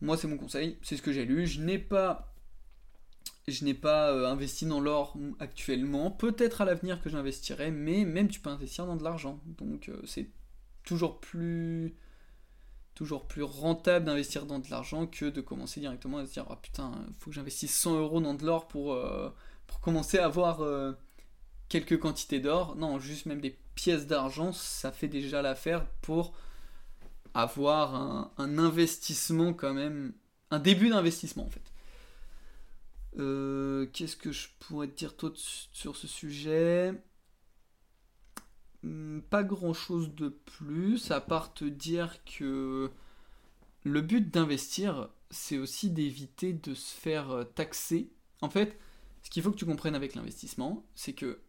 [0.00, 1.46] Moi, c'est mon conseil, c'est ce que j'ai lu.
[1.46, 2.33] Je n'ai pas,
[3.48, 6.10] je n'ai pas euh, investi dans l'or actuellement.
[6.10, 9.40] Peut-être à l'avenir que j'investirai, mais même tu peux investir dans de l'argent.
[9.58, 10.28] Donc, euh, c'est
[10.84, 11.94] toujours plus,
[12.94, 16.56] toujours plus rentable d'investir dans de l'argent que de commencer directement à se dire, oh
[16.56, 19.30] putain, faut que j'investisse 100 euros dans de l'or pour, euh,
[19.66, 20.62] pour commencer à avoir
[21.68, 22.76] quelques quantités d'or.
[22.76, 26.34] Non, juste même des pièces d'argent, ça fait déjà l'affaire pour
[27.34, 27.94] avoir
[28.38, 30.12] un, investissement quand même,
[30.50, 31.73] un début d'investissement en fait.
[33.18, 35.14] Euh, qu'est-ce que je pourrais te dire
[35.72, 36.92] sur ce sujet?
[38.82, 42.90] Hmm, Pas grand chose de plus, à part te dire que
[43.84, 48.10] le but d'investir, c'est aussi d'éviter de se faire taxer.
[48.42, 48.78] En fait,
[49.22, 51.40] ce qu'il faut que tu comprennes avec l'investissement, c'est que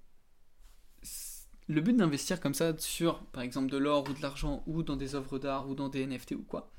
[1.68, 4.96] le but d'investir comme ça sur, par exemple, de l'or ou de l'argent ou dans
[4.96, 6.72] des œuvres d'art ou dans des NFT ou quoi,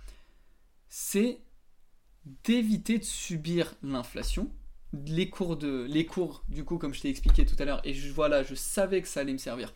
[0.88, 1.40] c'est
[2.44, 4.51] d'éviter de subir l'inflation,
[4.92, 7.94] les cours de, les cours, du coup, comme je t'ai expliqué tout à l'heure, et
[7.94, 9.72] je, voilà, je savais que ça allait me servir.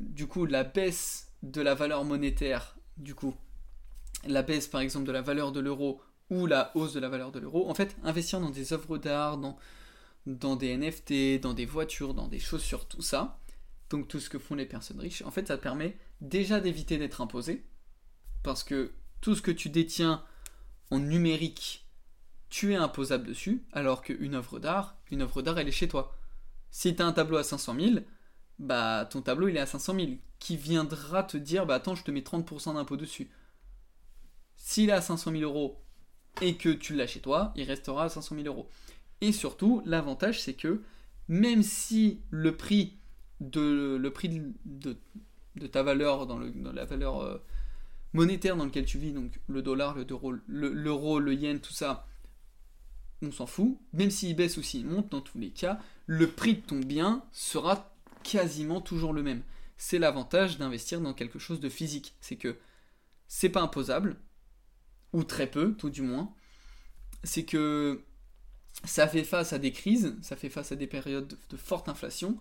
[0.00, 3.34] Du coup, la baisse de la valeur monétaire, du coup,
[4.26, 6.00] la baisse par exemple de la valeur de l'euro
[6.30, 9.38] ou la hausse de la valeur de l'euro, en fait, investir dans des œuvres d'art,
[9.38, 9.56] dans,
[10.26, 13.38] dans des NFT, dans des voitures, dans des chaussures, tout ça,
[13.90, 16.98] donc tout ce que font les personnes riches, en fait ça te permet déjà d'éviter
[16.98, 17.64] d'être imposé,
[18.42, 20.24] parce que tout ce que tu détiens
[20.90, 21.85] en numérique,
[22.56, 26.16] tu es imposable dessus, alors qu'une œuvre d'art, une œuvre d'art elle est chez toi.
[26.70, 27.96] Si tu as un tableau à 500 000,
[28.58, 32.02] bah ton tableau il est à 500 000, qui viendra te dire bah attends je
[32.02, 33.30] te mets 30% d'impôt dessus.
[34.56, 35.84] S'il est à 500 000 euros
[36.40, 38.70] et que tu l'as chez toi, il restera à 500 000 euros.
[39.20, 40.80] Et surtout, l'avantage c'est que
[41.28, 42.96] même si le prix
[43.40, 44.30] de le prix
[44.64, 44.96] de,
[45.66, 47.36] ta valeur dans, la valeur euh,
[48.14, 52.06] monétaire dans laquelle tu vis, donc le dollar, le, l'euro, le yen, tout ça,
[53.22, 53.78] on s'en fout.
[53.92, 57.24] Même s'il baisse ou s'il monte, dans tous les cas, le prix de ton bien
[57.32, 59.42] sera quasiment toujours le même.
[59.76, 62.14] C'est l'avantage d'investir dans quelque chose de physique.
[62.20, 62.56] C'est que
[63.28, 64.16] c'est pas imposable,
[65.12, 66.32] ou très peu, tout du moins.
[67.24, 68.02] C'est que
[68.84, 72.38] ça fait face à des crises, ça fait face à des périodes de forte inflation,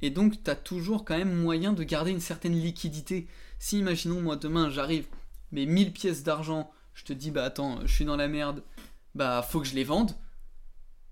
[0.00, 3.26] et donc tu as toujours quand même moyen de garder une certaine liquidité.
[3.58, 5.06] Si imaginons moi demain j'arrive,
[5.52, 8.62] mes 1000 pièces d'argent, je te dis bah attends, je suis dans la merde,
[9.14, 10.12] bah faut que je les vende,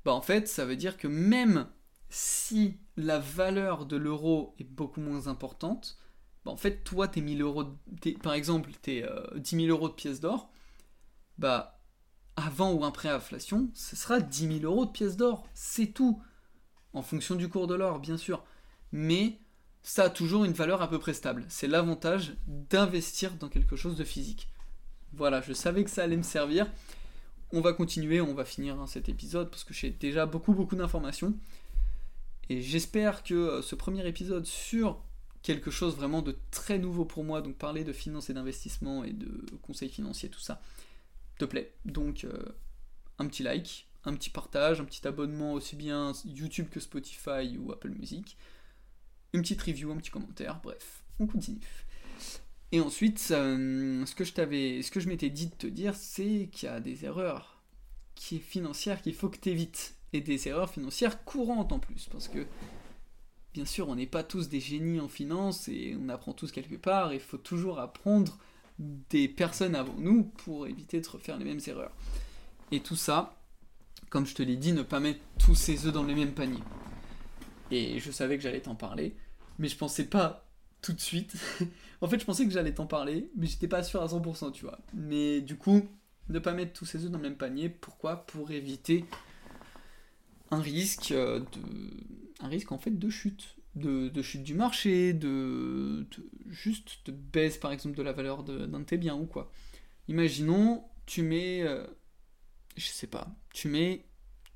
[0.05, 1.69] bah en fait ça veut dire que même
[2.09, 5.99] si la valeur de l'euro est beaucoup moins importante,
[6.45, 7.65] bah en fait toi tes 1000 euros,
[8.23, 9.05] par exemple tes
[9.37, 10.51] 10 000 euros de pièces d'or,
[11.39, 11.81] bah
[12.37, 16.23] avant ou après inflation, ce sera 10 000 euros de pièces d'or, c'est tout.
[16.93, 18.45] En fonction du cours de l'or, bien sûr.
[18.93, 19.39] Mais
[19.83, 21.45] ça a toujours une valeur à peu près stable.
[21.49, 24.49] C'est l'avantage d'investir dans quelque chose de physique.
[25.13, 26.71] Voilà, je savais que ça allait me servir.
[27.53, 30.77] On va continuer, on va finir hein, cet épisode parce que j'ai déjà beaucoup beaucoup
[30.77, 31.35] d'informations.
[32.49, 35.03] Et j'espère que euh, ce premier épisode sur
[35.43, 39.13] quelque chose vraiment de très nouveau pour moi, donc parler de finance et d'investissement et
[39.13, 40.61] de conseils financiers, tout ça,
[41.39, 41.73] te plaît.
[41.85, 42.33] Donc euh,
[43.19, 47.73] un petit like, un petit partage, un petit abonnement aussi bien YouTube que Spotify ou
[47.73, 48.37] Apple Music,
[49.33, 51.86] une petite review, un petit commentaire, bref, on continue.
[52.73, 56.49] Et ensuite, ce que je t'avais, ce que je m'étais dit de te dire, c'est
[56.53, 57.63] qu'il y a des erreurs
[58.15, 59.95] qui financières qu'il faut que tu évites.
[60.13, 62.09] Et des erreurs financières courantes en plus.
[62.11, 62.47] Parce que,
[63.53, 66.77] bien sûr, on n'est pas tous des génies en finance et on apprend tous quelque
[66.77, 67.13] part.
[67.13, 68.39] Il faut toujours apprendre
[68.79, 71.93] des personnes avant nous pour éviter de refaire les mêmes erreurs.
[72.73, 73.37] Et tout ça,
[74.11, 76.63] comme je te l'ai dit, ne pas mettre tous ses œufs dans le même panier.
[77.71, 79.17] Et je savais que j'allais t'en parler,
[79.59, 80.47] mais je pensais pas
[80.83, 81.37] tout de suite.
[82.01, 84.65] en fait, je pensais que j'allais t'en parler, mais j'étais pas sûr à 100%, tu
[84.65, 84.79] vois.
[84.95, 85.89] Mais du coup,
[86.29, 88.27] ne pas mettre tous ses œufs dans le même panier, pourquoi?
[88.27, 89.05] Pour éviter
[90.51, 91.61] un risque euh, de
[92.41, 93.57] un risque en fait de chute.
[93.75, 96.07] De, chute du marché de,
[96.47, 99.53] juste de baisse par exemple de la valeur d'un de, tes biens ou quoi.
[100.09, 101.87] Imaginons tu mets euh,
[102.79, 104.07] je sais pas tu mets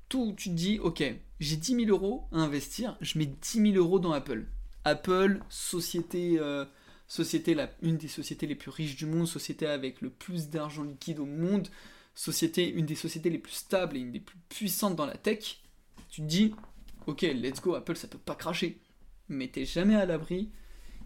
[0.09, 1.03] tout tu te dis ok
[1.39, 4.47] j'ai 10 000 euros à investir je mets 10 000 euros dans Apple.
[4.85, 6.65] Apple, société, euh,
[7.11, 11.19] société une des sociétés les plus riches du monde, société avec le plus d'argent liquide
[11.19, 11.67] au monde,
[12.15, 15.61] société, une des sociétés les plus stables et une des plus puissantes dans la tech,
[16.07, 16.55] tu te dis,
[17.07, 18.79] ok, let's go, Apple, ça peut pas cracher.
[19.27, 20.51] Mais t'es jamais à l'abri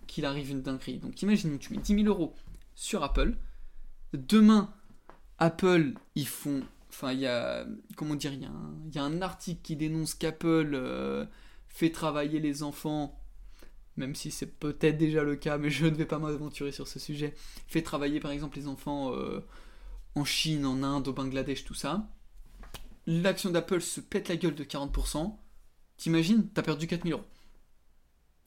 [0.06, 1.00] qu'il arrive une dinguerie.
[1.00, 2.36] Donc imagine, tu mets 10 000 euros
[2.76, 3.36] sur Apple.
[4.14, 4.72] Demain,
[5.40, 6.62] Apple, ils font.
[6.90, 7.66] Enfin, il y a.
[7.96, 8.48] Comment dire Il
[8.94, 11.26] y, a un article qui dénonce qu'Apple euh,
[11.68, 13.20] fait travailler les enfants
[13.98, 17.00] même si c'est peut-être déjà le cas, mais je ne vais pas m'aventurer sur ce
[17.00, 17.34] sujet,
[17.68, 19.40] fait travailler par exemple les enfants euh,
[20.16, 22.08] en Chine, en Inde, au Bangladesh, tout ça.
[23.08, 25.36] L'action d'Apple se pète la gueule de 40%.
[25.98, 27.24] T'imagines, t'as perdu 4000 euros.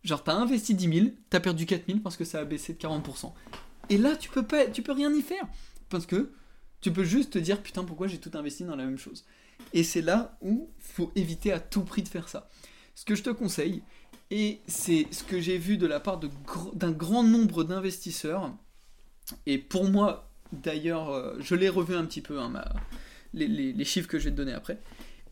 [0.04, 3.32] Genre, t'as investi 10 000, t'as perdu 4000 parce que ça a baissé de 40%.
[3.90, 5.46] Et là, tu peux, pas, rien y faire.
[5.88, 6.32] Parce que
[6.80, 9.24] tu peux juste te dire, putain, pourquoi j'ai tout investi dans la même chose.
[9.72, 12.48] Et c'est là où faut éviter à tout prix de faire ça.
[12.94, 13.82] Ce que je te conseille,
[14.30, 16.20] et c'est ce que j'ai vu de la part
[16.74, 18.54] d'un grand nombre d'investisseurs.
[19.46, 22.52] Et pour moi, d'ailleurs, euh, je l'ai revu un petit peu, hein,
[23.32, 24.80] les, chiffres que je vais te donner après.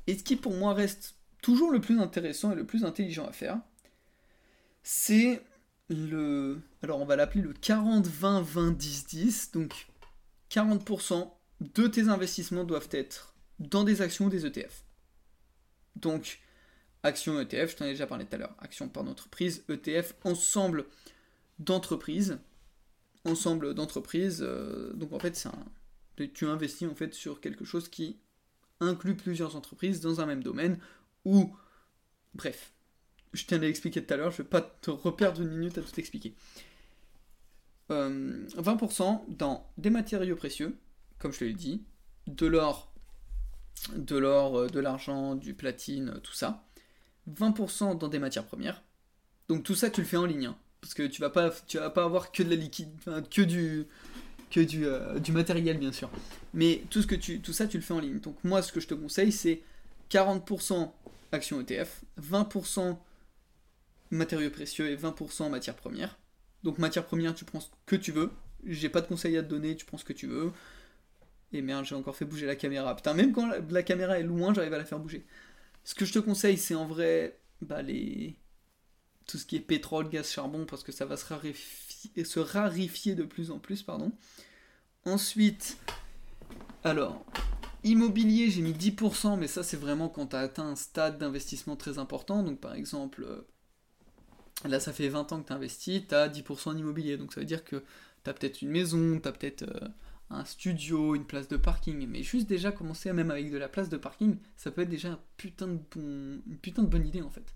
[0.06, 3.32] Et ce qui pour moi reste toujours le plus intéressant et le plus intelligent à
[3.32, 3.58] faire,
[4.82, 5.42] c'est
[5.88, 6.60] le...
[6.82, 9.52] Alors on va l'appeler le 40-20-20-10-10.
[9.52, 9.88] Donc
[10.50, 11.30] 40%
[11.60, 14.84] de tes investissements doivent être dans des actions ou des ETF.
[15.96, 16.40] Donc
[17.06, 18.54] Action ETF, je t'en ai déjà parlé tout à l'heure.
[18.58, 20.86] Action par entreprise, ETF, ensemble
[21.60, 22.38] d'entreprises.
[23.24, 24.42] Ensemble d'entreprises.
[24.42, 25.48] Euh, donc en fait, c'est
[26.32, 28.18] tu investis en fait sur quelque chose qui
[28.80, 30.78] inclut plusieurs entreprises dans un même domaine.
[31.24, 31.54] Ou,
[32.34, 32.72] bref,
[33.32, 35.82] je t'en ai expliqué tout à l'heure, je vais pas te reperdre une minute à
[35.82, 36.34] tout expliquer.
[37.88, 40.76] 20% euh, dans des matériaux précieux,
[41.20, 41.84] comme je l'ai dit,
[42.26, 42.92] de l'or,
[43.94, 46.65] de l'or, euh, de l'argent, du platine, tout ça.
[47.30, 48.82] 20% dans des matières premières.
[49.48, 50.46] Donc tout ça, tu le fais en ligne.
[50.46, 50.56] Hein.
[50.80, 52.90] parce que tu vas pas, tu vas pas avoir que de la liquide,
[53.30, 53.86] que du,
[54.50, 56.10] que du, euh, du matériel bien sûr.
[56.54, 58.18] Mais tout, ce que tu, tout ça, tu le fais en ligne.
[58.20, 59.62] Donc moi, ce que je te conseille, c'est
[60.10, 60.90] 40%
[61.32, 62.96] actions ETF, 20%
[64.10, 66.18] matériaux précieux et 20% matières premières.
[66.62, 68.30] Donc matières premières, tu prends ce que tu veux.
[68.64, 70.52] J'ai pas de conseils à te donner, tu prends ce que tu veux.
[71.52, 72.94] Et merde, j'ai encore fait bouger la caméra.
[72.96, 75.24] Putain, même quand la caméra est loin, j'arrive à la faire bouger.
[75.86, 77.80] Ce que je te conseille, c'est en vrai bah,
[79.26, 83.14] tout ce qui est pétrole, gaz, charbon, parce que ça va se rarifier, se rarifier
[83.14, 83.82] de plus en plus.
[83.82, 84.12] pardon.
[85.06, 85.78] Ensuite,
[86.84, 87.24] alors,
[87.84, 91.76] immobilier, j'ai mis 10%, mais ça c'est vraiment quand tu as atteint un stade d'investissement
[91.76, 92.42] très important.
[92.42, 93.46] Donc par exemple, euh,
[94.68, 97.16] là ça fait 20 ans que tu investis, tu as 10% en immobilier.
[97.16, 97.82] Donc ça veut dire que
[98.26, 99.88] T'as peut-être une maison, t'as peut-être euh,
[100.30, 103.88] un studio, une place de parking, mais juste déjà commencer même avec de la place
[103.88, 107.54] de parking, ça peut être déjà une putain de bonne idée en fait.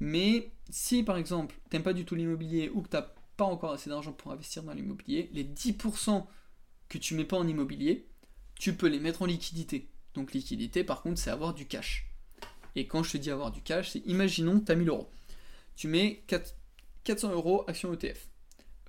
[0.00, 3.90] Mais si par exemple t'aimes pas du tout l'immobilier ou que t'as pas encore assez
[3.90, 6.26] d'argent pour investir dans l'immobilier, les 10%
[6.88, 8.06] que tu mets pas en immobilier,
[8.58, 9.90] tu peux les mettre en liquidité.
[10.14, 12.10] Donc liquidité par contre c'est avoir du cash.
[12.74, 15.10] Et quand je te dis avoir du cash, c'est imaginons que tu as 1000 euros.
[15.76, 16.24] Tu mets
[17.04, 18.28] 400 euros action ETF.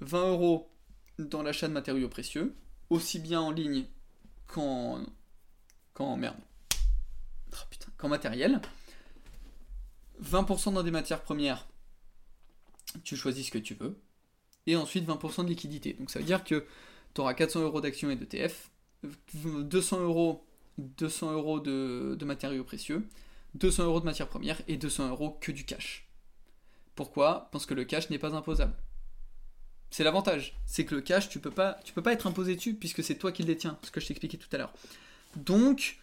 [0.02, 0.72] 20 euros
[1.20, 2.56] dans l'achat de matériaux précieux,
[2.90, 3.86] aussi bien en ligne
[4.48, 5.06] qu'en.
[6.18, 6.38] merde.
[7.70, 8.62] Putain, qu'en matériel.
[10.24, 11.68] 20% dans des matières premières,
[13.04, 13.98] tu choisis ce que tu veux.
[14.66, 15.94] Et ensuite 20% de liquidité.
[15.94, 16.66] Donc ça veut dire que
[17.14, 18.70] tu auras 400 euros d'actions et d'ETF,
[19.34, 20.46] 200 euros,
[20.78, 23.08] 200 euros de, de matériaux précieux,
[23.56, 26.08] 200 euros de matières premières et 200 euros que du cash.
[26.96, 27.50] Pourquoi?
[27.52, 28.74] Parce que le cash n'est pas imposable.
[29.90, 32.74] C'est l'avantage, c'est que le cash, tu peux pas, tu peux pas être imposé dessus
[32.74, 34.74] puisque c'est toi qui le détiens, ce que je t'expliquais tout à l'heure.
[35.36, 36.00] Donc,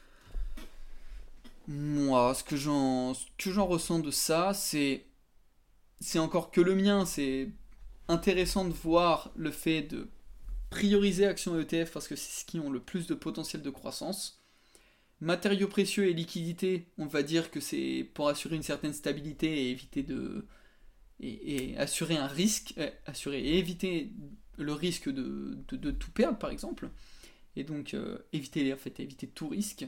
[1.67, 5.05] moi, ce que j'en, que j'en ressens de ça, c'est,
[6.01, 7.07] c'est encore que le mien.
[7.07, 7.51] C'est
[8.09, 10.09] intéressant de voir le fait de
[10.71, 14.43] prioriser actions ETF parce que c'est ce qui ont le plus de potentiel de croissance.
[15.21, 19.71] Matériaux précieux et liquidités, on va dire que c'est pour assurer une certaine stabilité et
[19.71, 20.45] éviter de,
[21.25, 24.11] et, assurer un risque, euh, assurer et éviter
[24.59, 26.91] le risque de, tout perdre par exemple,
[27.57, 29.87] et donc euh, éviter en fait éviter tout risque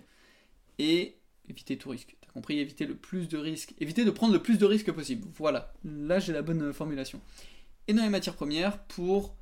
[0.78, 1.16] et
[1.48, 2.16] éviter tout risque.
[2.20, 5.26] T'as compris Éviter le plus de risques, éviter de prendre le plus de risques possible.
[5.34, 7.20] Voilà, là j'ai la bonne formulation.
[7.88, 9.36] Et dans les matières premières pour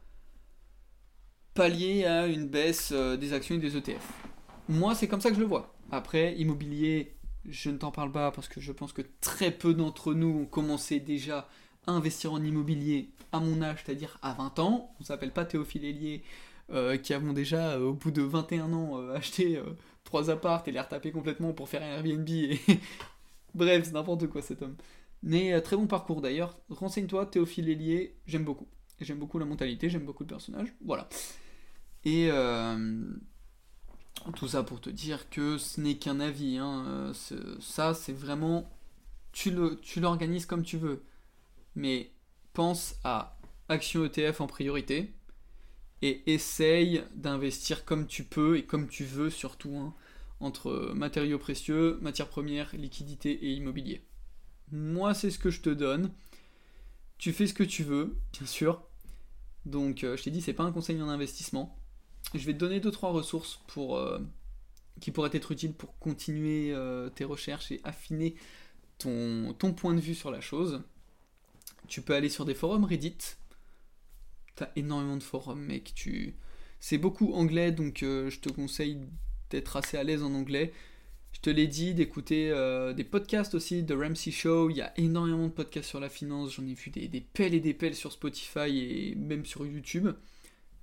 [1.54, 4.12] pallier à une baisse euh, des actions et des ETF.
[4.68, 5.74] Moi c'est comme ça que je le vois.
[5.90, 7.14] Après immobilier,
[7.46, 10.46] je ne t'en parle pas parce que je pense que très peu d'entre nous ont
[10.46, 11.48] commencé déjà
[11.86, 14.94] investir en immobilier à mon âge, c'est-à-dire à 20 ans.
[15.00, 16.22] On s'appelle pas Théophile Hélier,
[16.70, 19.60] euh, qui avons déjà, euh, au bout de 21 ans, euh, acheté
[20.04, 22.28] trois appartes et les retaper complètement pour faire un Airbnb.
[23.54, 24.76] Bref, c'est n'importe quoi cet homme.
[25.22, 26.58] Mais très bon parcours d'ailleurs.
[26.68, 28.68] Renseigne-toi, Théophile Hélier, j'aime beaucoup.
[29.00, 30.72] J'aime beaucoup la mentalité, j'aime beaucoup le personnage.
[30.84, 31.08] Voilà.
[32.04, 32.30] Et
[34.36, 36.58] tout ça pour te dire que ce n'est qu'un avis.
[36.58, 37.12] Hein.
[37.60, 38.70] Ça, c'est vraiment.
[39.32, 39.50] Tu
[39.96, 41.02] l'organises tu comme tu veux
[41.74, 42.10] mais
[42.52, 45.12] pense à action ETF en priorité
[46.02, 49.94] et essaye d'investir comme tu peux et comme tu veux surtout hein,
[50.40, 54.04] entre matériaux précieux, matières premières, liquidités et immobilier.
[54.70, 56.10] Moi, c'est ce que je te donne.
[57.18, 58.82] Tu fais ce que tu veux, bien sûr.
[59.66, 61.78] Donc, euh, je t'ai dit, c'est pas un conseil en investissement.
[62.34, 64.18] Je vais te donner 2-3 ressources euh,
[65.00, 68.34] qui pourraient être utiles pour continuer euh, tes recherches et affiner
[68.98, 70.82] ton point de vue sur la chose.
[71.88, 73.18] Tu peux aller sur des forums Reddit.
[74.56, 75.92] T'as énormément de forums, mec.
[75.94, 76.36] Tu...
[76.80, 78.98] C'est beaucoup anglais, donc euh, je te conseille
[79.50, 80.72] d'être assez à l'aise en anglais.
[81.32, 84.70] Je te l'ai dit, d'écouter euh, des podcasts aussi, de Ramsey Show.
[84.70, 86.54] Il y a énormément de podcasts sur la finance.
[86.54, 90.08] J'en ai vu des, pelles et des pelles sur Spotify et même sur YouTube.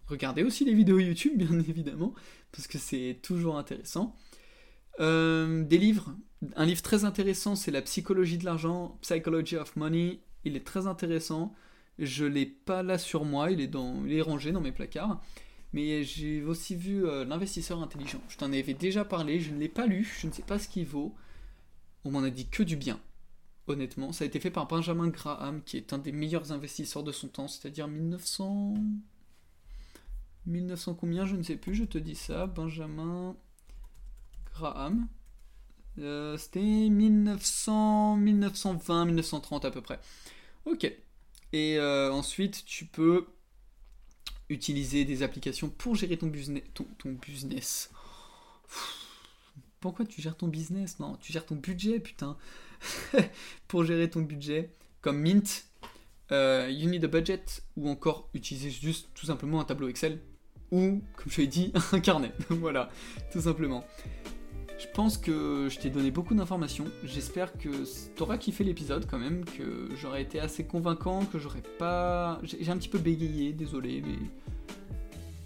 [0.08, 2.14] Regardez aussi les vidéos YouTube, bien évidemment,
[2.52, 4.16] parce que c'est toujours intéressant.
[5.00, 6.14] Euh, des livres.
[6.56, 10.88] Un livre très intéressant, c'est La psychologie de l'argent, Psychology of Money, il est très
[10.88, 11.54] intéressant.
[12.00, 15.22] Je l'ai pas là sur moi, il est, dans, il est rangé dans mes placards.
[15.74, 18.22] Mais j'ai aussi vu euh, L'investisseur intelligent.
[18.28, 20.68] Je t'en avais déjà parlé, je ne l'ai pas lu, je ne sais pas ce
[20.68, 21.16] qu'il vaut.
[22.04, 23.00] On m'en a dit que du bien,
[23.68, 24.12] honnêtement.
[24.12, 27.28] Ça a été fait par Benjamin Graham, qui est un des meilleurs investisseurs de son
[27.28, 28.74] temps, c'est-à-dire 1900.
[30.48, 32.48] 1900 combien, je ne sais plus, je te dis ça.
[32.48, 33.36] Benjamin
[34.54, 35.08] Graham.
[36.02, 40.00] Euh, c'était 1900, 1920, 1930 à peu près.
[40.66, 40.92] Ok.
[41.54, 43.28] Et euh, ensuite, tu peux
[44.50, 47.90] utiliser des applications pour gérer ton, business.
[49.80, 51.00] Pourquoi tu gères ton business?
[51.00, 52.38] Non, tu gères ton budget, putain.
[53.68, 55.66] pour gérer ton budget, comme Mint,
[56.32, 57.44] euh, You Need a Budget,
[57.76, 60.20] ou encore utiliser juste tout simplement un tableau Excel,
[60.72, 62.32] ou, comme je l'ai dit, un carnet.
[62.50, 62.90] voilà,
[63.32, 63.86] tout simplement.
[64.82, 66.86] Je pense que je t'ai donné beaucoup d'informations.
[67.04, 67.70] J'espère que
[68.16, 72.40] t'auras kiffé l'épisode quand même, que j'aurais été assez convaincant, que j'aurais pas.
[72.42, 74.18] J'ai un petit peu bégayé, désolé, mais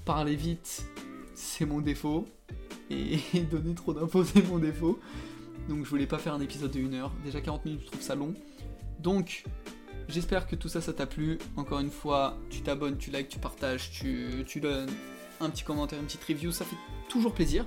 [0.05, 0.85] parler vite,
[1.33, 2.25] c'est mon défaut.
[2.89, 4.99] Et donner trop d'infos, c'est mon défaut.
[5.67, 7.11] Donc je voulais pas faire un épisode de 1 heure.
[7.25, 8.33] Déjà 40 minutes, je trouve ça long.
[8.99, 9.43] Donc
[10.07, 11.39] j'espère que tout ça, ça t'a plu.
[11.57, 14.89] Encore une fois, tu t'abonnes, tu likes, tu partages, tu, tu donnes
[15.41, 16.77] un petit commentaire, une petite review, ça fait
[17.09, 17.65] toujours plaisir.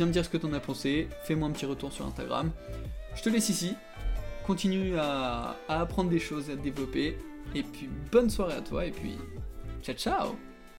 [0.00, 2.50] Viens me dire ce que t'en as pensé, fais-moi un petit retour sur Instagram.
[3.14, 3.74] Je te laisse ici,
[4.46, 7.18] continue à, apprendre des choses à développer.
[7.54, 9.18] Et puis bonne soirée à toi et puis
[9.82, 10.49] ciao ciao